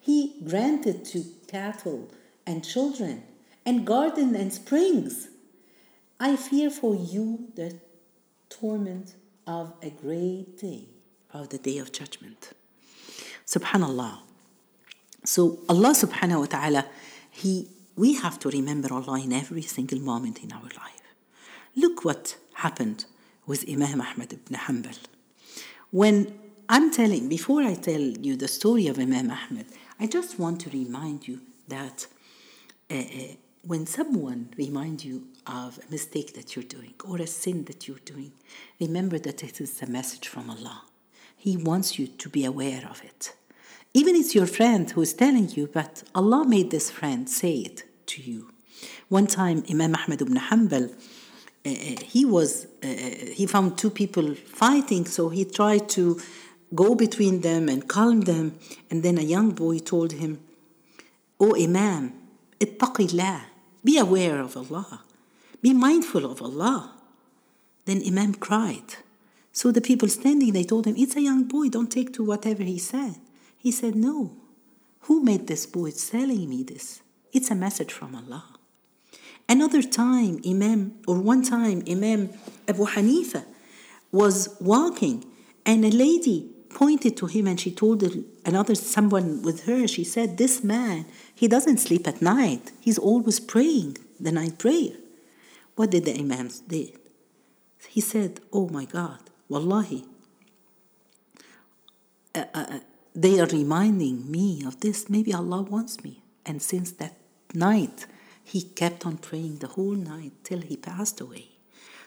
He 0.00 0.40
granted 0.48 1.04
to 1.06 1.24
cattle 1.48 2.08
and 2.46 2.64
children 2.64 3.22
and 3.66 3.86
garden 3.86 4.34
and 4.34 4.52
springs. 4.52 5.28
I 6.18 6.36
fear 6.36 6.70
for 6.70 6.94
you 6.94 7.48
the 7.54 7.78
torment 8.48 9.14
of 9.46 9.74
a 9.82 9.90
great 9.90 10.58
day, 10.58 10.88
of 11.32 11.48
the 11.48 11.58
day 11.58 11.78
of 11.78 11.92
judgment. 11.92 12.52
Subhanallah. 13.46 14.29
So 15.24 15.60
Allah 15.68 15.90
subhanahu 15.90 16.40
wa 16.40 16.46
ta'ala, 16.46 16.86
He 17.30 17.68
we 17.96 18.14
have 18.14 18.38
to 18.38 18.48
remember 18.48 18.92
Allah 18.94 19.20
in 19.20 19.32
every 19.32 19.62
single 19.62 20.00
moment 20.00 20.42
in 20.42 20.52
our 20.52 20.62
life. 20.62 21.02
Look 21.76 22.04
what 22.04 22.36
happened 22.54 23.04
with 23.46 23.68
Imam 23.68 24.00
Ahmad 24.00 24.32
ibn 24.32 24.56
Hanbal. 24.56 24.98
When 25.90 26.38
I'm 26.68 26.90
telling, 26.90 27.28
before 27.28 27.62
I 27.62 27.74
tell 27.74 28.00
you 28.00 28.36
the 28.36 28.48
story 28.48 28.86
of 28.86 28.98
Imam 28.98 29.30
Ahmad, 29.30 29.66
I 29.98 30.06
just 30.06 30.38
want 30.38 30.60
to 30.62 30.70
remind 30.70 31.28
you 31.28 31.40
that 31.68 32.06
uh, 32.90 32.94
uh, 32.94 33.02
when 33.66 33.86
someone 33.86 34.48
reminds 34.56 35.04
you 35.04 35.26
of 35.46 35.78
a 35.86 35.90
mistake 35.90 36.34
that 36.34 36.56
you're 36.56 36.64
doing 36.64 36.94
or 37.04 37.18
a 37.18 37.26
sin 37.26 37.64
that 37.64 37.86
you're 37.86 38.04
doing, 38.04 38.32
remember 38.80 39.18
that 39.18 39.42
it 39.44 39.60
is 39.60 39.82
a 39.82 39.86
message 39.86 40.26
from 40.28 40.48
Allah. 40.48 40.84
He 41.36 41.56
wants 41.56 41.98
you 41.98 42.06
to 42.06 42.28
be 42.28 42.44
aware 42.44 42.86
of 42.88 43.02
it. 43.04 43.34
Even 43.92 44.14
it's 44.14 44.34
your 44.34 44.46
friend 44.46 44.88
who 44.90 45.02
is 45.02 45.12
telling 45.14 45.48
you, 45.50 45.66
but 45.66 46.04
Allah 46.14 46.44
made 46.46 46.70
this 46.70 46.90
friend 46.90 47.28
say 47.28 47.54
it 47.58 47.82
to 48.06 48.22
you. 48.22 48.50
One 49.08 49.26
time, 49.26 49.64
Imam 49.68 49.96
Ahmad 49.96 50.22
ibn 50.22 50.36
Hanbal, 50.36 50.90
uh, 50.90 51.68
uh 51.68 52.00
he 52.14 52.24
was 52.24 52.66
uh, 52.84 52.86
uh, 52.86 53.32
he 53.38 53.46
found 53.46 53.76
two 53.76 53.90
people 53.90 54.34
fighting, 54.34 55.06
so 55.06 55.28
he 55.28 55.44
tried 55.44 55.88
to 55.90 56.20
go 56.72 56.94
between 56.94 57.40
them 57.40 57.68
and 57.68 57.88
calm 57.88 58.20
them. 58.22 58.58
And 58.90 59.02
then 59.02 59.18
a 59.18 59.22
young 59.22 59.50
boy 59.50 59.80
told 59.80 60.12
him, 60.12 60.38
"O 61.40 61.56
Imam, 61.56 62.12
ittaqillah, 62.60 63.40
be 63.82 63.98
aware 63.98 64.38
of 64.40 64.56
Allah, 64.56 65.02
be 65.60 65.72
mindful 65.74 66.24
of 66.30 66.40
Allah." 66.40 66.92
Then 67.86 68.02
Imam 68.06 68.34
cried. 68.34 68.90
So 69.52 69.72
the 69.72 69.80
people 69.80 70.08
standing, 70.08 70.52
they 70.52 70.64
told 70.64 70.86
him, 70.86 70.94
"It's 70.96 71.16
a 71.16 71.20
young 71.20 71.42
boy. 71.44 71.68
Don't 71.68 71.90
take 71.90 72.12
to 72.14 72.22
whatever 72.22 72.62
he 72.62 72.78
said." 72.78 73.16
He 73.60 73.70
said, 73.70 73.94
"No. 73.94 74.16
Who 75.06 75.22
made 75.22 75.46
this 75.46 75.66
boy 75.66 75.90
telling 75.92 76.48
me 76.48 76.62
this?" 76.64 77.02
It's 77.32 77.50
a 77.50 77.54
message 77.54 77.92
from 77.92 78.14
Allah. 78.14 78.44
Another 79.48 79.82
time, 79.82 80.40
Imam, 80.46 80.98
or 81.06 81.20
one 81.20 81.42
time, 81.42 81.82
Imam 81.88 82.30
Abu 82.68 82.86
Hanifa 82.86 83.44
was 84.12 84.56
walking 84.60 85.24
and 85.66 85.84
a 85.84 85.90
lady 85.90 86.50
pointed 86.70 87.16
to 87.16 87.26
him 87.26 87.46
and 87.46 87.58
she 87.60 87.70
told 87.70 88.02
another 88.44 88.74
someone 88.74 89.42
with 89.42 89.64
her, 89.64 89.86
she 89.86 90.04
said, 90.04 90.38
This 90.38 90.62
man, 90.62 91.04
he 91.34 91.48
doesn't 91.48 91.78
sleep 91.78 92.06
at 92.06 92.22
night. 92.22 92.72
He's 92.80 92.98
always 92.98 93.40
praying 93.40 93.98
the 94.18 94.32
night 94.32 94.58
prayer. 94.58 94.94
What 95.74 95.90
did 95.90 96.04
the 96.04 96.16
Imam 96.18 96.50
do? 96.68 96.88
He 97.88 98.00
said, 98.00 98.40
Oh 98.52 98.68
my 98.68 98.84
God, 98.84 99.18
Wallahi, 99.48 100.04
uh, 102.34 102.44
uh, 102.54 102.66
uh, 102.68 102.78
they 103.20 103.38
are 103.38 103.46
reminding 103.46 104.30
me 104.30 104.64
of 104.66 104.80
this. 104.80 105.10
Maybe 105.10 105.34
Allah 105.34 105.60
wants 105.60 106.02
me. 106.02 106.22
And 106.46 106.62
since 106.62 106.90
that 106.92 107.16
night, 107.52 108.06
he 108.42 108.62
kept 108.62 109.04
on 109.04 109.18
praying 109.18 109.56
the 109.58 109.66
whole 109.66 109.92
night 109.92 110.32
till 110.42 110.62
he 110.62 110.76
passed 110.76 111.20
away. 111.20 111.48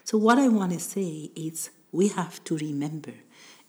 So, 0.04 0.18
what 0.18 0.40
I 0.40 0.48
want 0.48 0.74
to 0.74 0.80
say 0.80 1.30
is 1.36 1.70
we 1.92 2.08
have 2.10 2.44
to 2.46 2.58
remember 2.58 3.14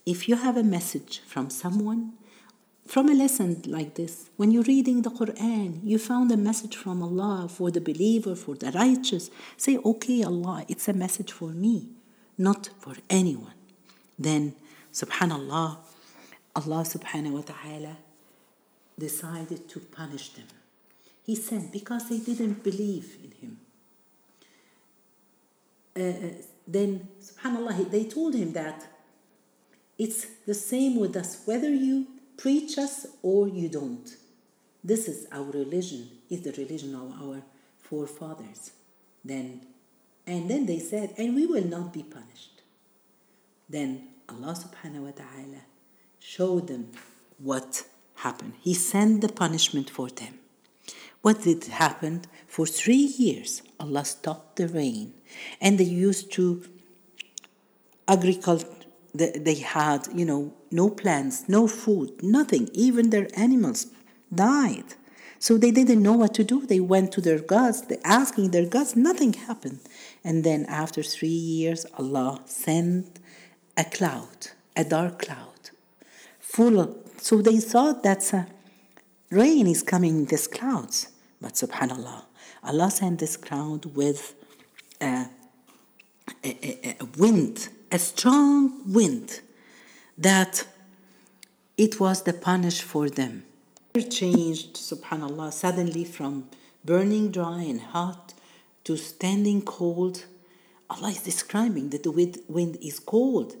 if 0.05 0.27
you 0.27 0.35
have 0.35 0.57
a 0.57 0.63
message 0.63 1.21
from 1.25 1.51
someone, 1.51 2.13
from 2.87 3.09
a 3.09 3.13
lesson 3.13 3.61
like 3.67 3.93
this, 3.93 4.29
when 4.37 4.49
you're 4.51 4.63
reading 4.63 5.03
the 5.03 5.11
Quran, 5.11 5.79
you 5.83 5.99
found 5.99 6.31
a 6.31 6.37
message 6.37 6.75
from 6.75 7.03
Allah 7.03 7.47
for 7.47 7.69
the 7.69 7.81
believer, 7.81 8.35
for 8.35 8.55
the 8.55 8.71
righteous, 8.71 9.29
say, 9.55 9.77
Okay, 9.77 10.23
Allah, 10.23 10.65
it's 10.67 10.87
a 10.87 10.93
message 10.93 11.31
for 11.31 11.49
me, 11.49 11.89
not 12.39 12.69
for 12.79 12.95
anyone. 13.09 13.53
Then, 14.17 14.55
subhanallah, 14.91 15.77
Allah 16.55 16.83
subhanahu 16.83 17.31
wa 17.31 17.41
ta'ala 17.41 17.97
decided 18.97 19.67
to 19.69 19.79
punish 19.79 20.29
them. 20.29 20.47
He 21.25 21.35
said, 21.35 21.71
because 21.71 22.07
they 22.07 22.19
didn't 22.19 22.63
believe 22.63 23.17
in 23.23 23.31
him. 23.41 23.59
Uh, 25.97 26.27
uh, 26.27 26.31
then, 26.67 27.07
subhanAllah, 27.21 27.89
they 27.91 28.05
told 28.05 28.35
him 28.35 28.53
that 28.53 28.85
it's 29.97 30.25
the 30.45 30.53
same 30.53 30.97
with 30.99 31.15
us, 31.15 31.41
whether 31.45 31.69
you 31.69 32.07
preach 32.37 32.77
us 32.77 33.05
or 33.21 33.47
you 33.47 33.69
don't. 33.69 34.15
This 34.83 35.07
is 35.07 35.27
our 35.31 35.43
religion, 35.43 36.09
is 36.29 36.41
the 36.41 36.51
religion 36.51 36.95
of 36.95 37.11
our 37.21 37.41
forefathers. 37.79 38.71
Then, 39.23 39.61
and 40.27 40.49
then 40.49 40.65
they 40.65 40.79
said, 40.79 41.13
and 41.17 41.35
we 41.35 41.45
will 41.45 41.65
not 41.65 41.91
be 41.91 42.03
punished. 42.03 42.61
Then 43.67 44.09
Allah 44.29 44.55
subhanahu 44.55 45.05
wa 45.05 45.11
ta'ala 45.11 45.61
showed 46.33 46.67
them 46.67 46.91
what 47.37 47.83
happened. 48.15 48.53
He 48.59 48.73
sent 48.73 49.21
the 49.21 49.29
punishment 49.29 49.89
for 49.89 50.09
them. 50.09 50.39
What 51.21 51.43
did 51.43 51.65
happen? 51.65 52.23
For 52.47 52.65
three 52.65 53.07
years, 53.25 53.61
Allah 53.79 54.05
stopped 54.05 54.55
the 54.55 54.67
rain, 54.67 55.13
and 55.61 55.77
they 55.77 55.89
used 56.09 56.31
to 56.33 56.63
agriculture. 58.07 58.67
They 59.13 59.55
had, 59.55 60.07
you 60.13 60.25
know, 60.25 60.53
no 60.71 60.89
plants, 60.89 61.47
no 61.47 61.67
food, 61.67 62.09
nothing. 62.21 62.69
Even 62.73 63.11
their 63.11 63.27
animals 63.37 63.87
died. 64.33 64.89
So 65.39 65.57
they 65.57 65.71
didn't 65.71 66.03
know 66.03 66.17
what 66.21 66.33
to 66.35 66.43
do. 66.43 66.65
They 66.65 66.79
went 66.79 67.11
to 67.13 67.21
their 67.21 67.39
gods, 67.39 67.83
asking 68.03 68.51
their 68.51 68.65
gods, 68.65 68.95
nothing 68.95 69.33
happened. 69.33 69.79
And 70.23 70.43
then 70.43 70.65
after 70.65 71.01
three 71.03 71.39
years, 71.53 71.85
Allah 71.97 72.41
sent 72.45 73.19
a 73.77 73.85
cloud, 73.85 74.39
a 74.75 74.83
dark 74.83 75.21
cloud, 75.23 75.54
full 76.55 76.79
of, 76.79 76.95
so 77.17 77.41
they 77.41 77.59
thought 77.59 78.01
that 78.03 78.23
rain 79.29 79.67
is 79.67 79.83
coming 79.83 80.19
in 80.19 80.25
these 80.25 80.47
clouds. 80.47 81.09
But 81.41 81.53
subhanAllah, 81.55 82.21
Allah 82.63 82.89
sent 82.91 83.19
this 83.19 83.35
cloud 83.35 83.85
with 83.93 84.35
a, 85.01 85.27
a, 86.45 86.95
a 87.01 87.05
wind, 87.17 87.67
a 87.91 87.99
strong 87.99 88.81
wind, 88.93 89.41
that 90.17 90.65
it 91.77 91.99
was 91.99 92.23
the 92.23 92.31
punish 92.31 92.81
for 92.81 93.09
them. 93.09 93.43
Changed, 94.09 94.75
subhanAllah, 94.75 95.51
suddenly 95.51 96.05
from 96.05 96.47
burning 96.85 97.31
dry 97.31 97.63
and 97.63 97.81
hot 97.81 98.33
to 98.85 98.95
standing 98.95 99.61
cold. 99.61 100.23
Allah 100.89 101.09
is 101.09 101.21
describing 101.21 101.89
that 101.89 102.03
the 102.03 102.11
wind 102.47 102.77
is 102.81 102.99
cold, 102.99 103.57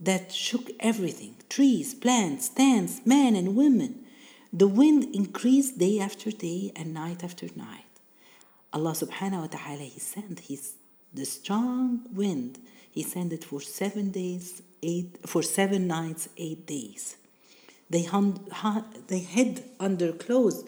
that 0.00 0.32
shook 0.32 0.70
everything 0.80 1.36
trees, 1.48 1.94
plants, 1.94 2.46
stands, 2.46 3.00
men, 3.04 3.34
and 3.34 3.56
women. 3.56 4.04
The 4.52 4.68
wind 4.68 5.14
increased 5.14 5.78
day 5.78 5.98
after 6.00 6.30
day 6.30 6.72
and 6.76 6.92
night 6.94 7.22
after 7.24 7.46
night. 7.56 7.84
Allah 8.72 8.92
subhanahu 8.92 9.40
wa 9.40 9.46
ta'ala, 9.46 9.82
He 9.84 10.00
sent 10.00 10.40
His 10.40 10.74
the 11.12 11.24
strong 11.24 12.02
wind, 12.12 12.58
He 12.90 13.02
sent 13.02 13.32
it 13.32 13.44
for 13.44 13.60
seven 13.60 14.10
days, 14.10 14.62
eight 14.82 15.16
for 15.26 15.42
seven 15.42 15.86
nights, 15.86 16.28
eight 16.36 16.66
days. 16.66 17.16
They, 17.88 18.02
hung, 18.02 18.46
they 19.06 19.20
hid 19.20 19.64
under 19.78 20.12
clothes, 20.12 20.64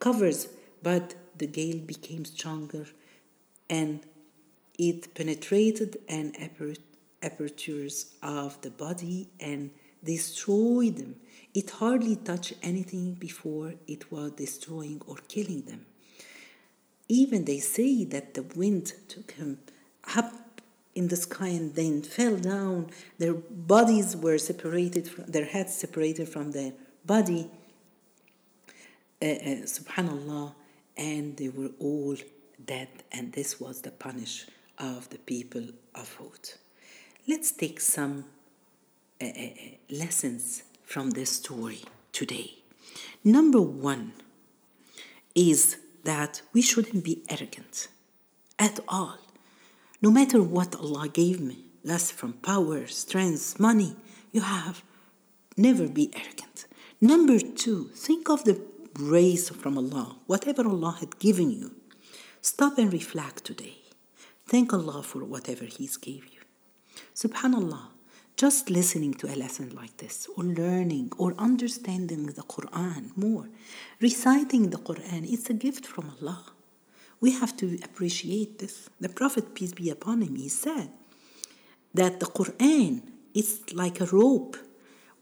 covers, 0.00 0.48
but 0.82 1.14
the 1.38 1.46
gale 1.46 1.78
became 1.78 2.24
stronger 2.24 2.86
and 3.68 4.00
it 4.78 5.14
penetrated 5.14 5.98
and 6.08 6.34
apertures 7.22 8.14
of 8.22 8.60
the 8.62 8.70
body 8.70 9.28
and 9.40 9.70
destroyed 10.04 10.96
them 10.96 11.16
it 11.56 11.70
hardly 11.70 12.16
touched 12.16 12.52
anything 12.62 13.14
before 13.14 13.72
it 13.86 14.12
was 14.12 14.32
destroying 14.32 15.00
or 15.06 15.16
killing 15.26 15.62
them. 15.62 15.86
Even 17.08 17.46
they 17.46 17.60
say 17.60 18.04
that 18.04 18.34
the 18.34 18.42
wind 18.42 18.92
took 19.08 19.30
him 19.30 19.60
up 20.14 20.60
in 20.94 21.08
the 21.08 21.16
sky 21.16 21.48
and 21.48 21.74
then 21.74 22.02
fell 22.02 22.36
down. 22.36 22.90
Their 23.16 23.32
bodies 23.32 24.14
were 24.14 24.36
separated, 24.36 25.08
from, 25.08 25.24
their 25.28 25.46
heads 25.46 25.74
separated 25.74 26.28
from 26.28 26.52
their 26.52 26.74
body. 27.06 27.50
Uh, 29.22 29.24
uh, 29.24 29.62
subhanallah, 29.76 30.54
and 30.98 31.38
they 31.38 31.48
were 31.48 31.70
all 31.80 32.16
dead, 32.62 32.88
and 33.10 33.32
this 33.32 33.58
was 33.58 33.80
the 33.80 33.92
punish 33.92 34.46
of 34.76 35.08
the 35.08 35.18
people 35.20 35.66
of 35.94 36.14
Hud. 36.16 36.50
Let's 37.28 37.50
take 37.50 37.80
some 37.80 38.24
uh, 39.20 39.24
uh, 39.24 39.28
uh 39.28 39.50
lessons 39.90 40.62
from 40.84 41.10
this 41.10 41.30
story 41.30 41.80
today. 42.12 42.52
Number 43.24 43.60
one 43.60 44.12
is 45.34 45.76
that 46.04 46.42
we 46.52 46.62
shouldn't 46.62 47.02
be 47.02 47.24
arrogant 47.28 47.88
at 48.60 48.78
all. 48.86 49.18
No 50.00 50.12
matter 50.12 50.40
what 50.40 50.76
Allah 50.76 51.08
gave 51.08 51.40
me, 51.40 51.64
less 51.82 52.12
from 52.12 52.34
power, 52.34 52.86
strength, 52.86 53.58
money, 53.58 53.96
you 54.30 54.42
have, 54.42 54.84
never 55.56 55.88
be 55.88 56.12
arrogant. 56.14 56.66
Number 57.00 57.40
two, 57.40 57.90
think 58.06 58.30
of 58.30 58.44
the 58.44 58.60
grace 58.94 59.48
from 59.48 59.76
Allah, 59.76 60.16
whatever 60.28 60.64
Allah 60.64 60.96
had 61.00 61.18
given 61.18 61.50
you. 61.50 61.72
Stop 62.40 62.78
and 62.78 62.92
reflect 62.92 63.44
today. 63.44 63.78
Thank 64.46 64.72
Allah 64.72 65.02
for 65.02 65.24
whatever 65.24 65.64
He's 65.64 65.96
gave 65.96 66.24
you. 66.26 66.35
Subhanallah, 67.16 67.86
just 68.36 68.68
listening 68.68 69.14
to 69.14 69.26
a 69.26 69.36
lesson 69.36 69.74
like 69.74 69.96
this, 69.96 70.28
or 70.36 70.44
learning, 70.44 71.10
or 71.16 71.32
understanding 71.38 72.26
the 72.26 72.42
Quran 72.42 73.16
more, 73.16 73.48
reciting 74.02 74.68
the 74.68 74.76
Quran, 74.76 75.24
it's 75.24 75.48
a 75.48 75.54
gift 75.54 75.86
from 75.86 76.12
Allah. 76.20 76.44
We 77.18 77.30
have 77.30 77.56
to 77.56 77.78
appreciate 77.82 78.58
this. 78.58 78.90
The 79.00 79.08
Prophet, 79.08 79.54
peace 79.54 79.72
be 79.72 79.88
upon 79.88 80.20
him, 80.20 80.36
he 80.36 80.50
said 80.50 80.90
that 81.94 82.20
the 82.20 82.26
Quran 82.26 83.00
is 83.32 83.60
like 83.72 83.98
a 84.02 84.04
rope, 84.04 84.58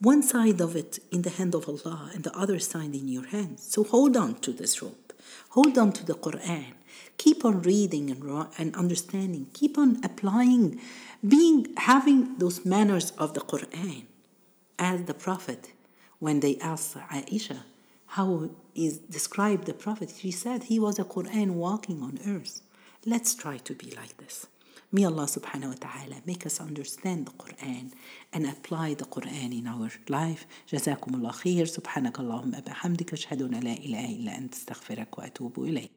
one 0.00 0.24
side 0.24 0.60
of 0.60 0.74
it 0.74 0.98
in 1.12 1.22
the 1.22 1.30
hand 1.30 1.54
of 1.54 1.68
Allah 1.68 2.10
and 2.12 2.24
the 2.24 2.36
other 2.36 2.58
side 2.58 2.92
in 2.96 3.06
your 3.06 3.26
hand. 3.26 3.60
So 3.60 3.84
hold 3.84 4.16
on 4.16 4.34
to 4.40 4.52
this 4.52 4.82
rope. 4.82 5.12
Hold 5.50 5.78
on 5.78 5.92
to 5.92 6.04
the 6.04 6.14
Quran. 6.14 6.72
Keep 7.17 7.45
on 7.45 7.61
reading 7.61 8.09
and, 8.11 8.47
and 8.57 8.75
understanding. 8.75 9.47
Keep 9.53 9.77
on 9.77 9.99
applying, 10.03 10.79
being 11.27 11.67
having 11.77 12.37
those 12.37 12.65
manners 12.65 13.11
of 13.17 13.33
the 13.33 13.41
Quran. 13.41 14.03
As 14.77 15.03
the 15.03 15.13
Prophet, 15.13 15.71
when 16.19 16.39
they 16.39 16.57
asked 16.57 16.95
Aisha 16.95 17.59
how 18.07 18.49
is 18.75 18.97
described 18.97 19.65
the 19.65 19.73
Prophet, 19.73 20.13
she 20.17 20.31
said 20.31 20.63
he 20.63 20.79
was 20.79 20.97
a 20.99 21.03
Quran 21.03 21.51
walking 21.51 22.01
on 22.01 22.19
earth. 22.25 22.61
Let's 23.05 23.35
try 23.35 23.57
to 23.57 23.73
be 23.73 23.91
like 23.91 24.17
this. 24.17 24.47
May 24.91 25.05
Allah 25.05 25.25
subhanahu 25.25 25.67
wa 25.67 25.79
ta'ala 25.79 26.15
make 26.25 26.47
us 26.47 26.59
understand 26.59 27.27
the 27.27 27.31
Quran 27.31 27.91
and 28.33 28.47
apply 28.47 28.95
the 28.95 29.05
Quran 29.05 29.57
in 29.59 29.67
our 29.67 29.91
life. 30.09 30.47
جزاكم 30.73 31.15
الله 31.15 31.31
خير 31.31 31.65
سبحانك 31.65 32.19
اللهم 32.19 32.51
بحمدك 32.51 33.13
أشهد 33.13 33.41
أن 33.41 33.59
لا 33.59 33.73
إله 33.73 34.05
إلا 34.15 34.37
أنت 34.37 34.53
استغفرك 34.53 35.17
وأتوب 35.17 35.63
إليك 35.63 35.91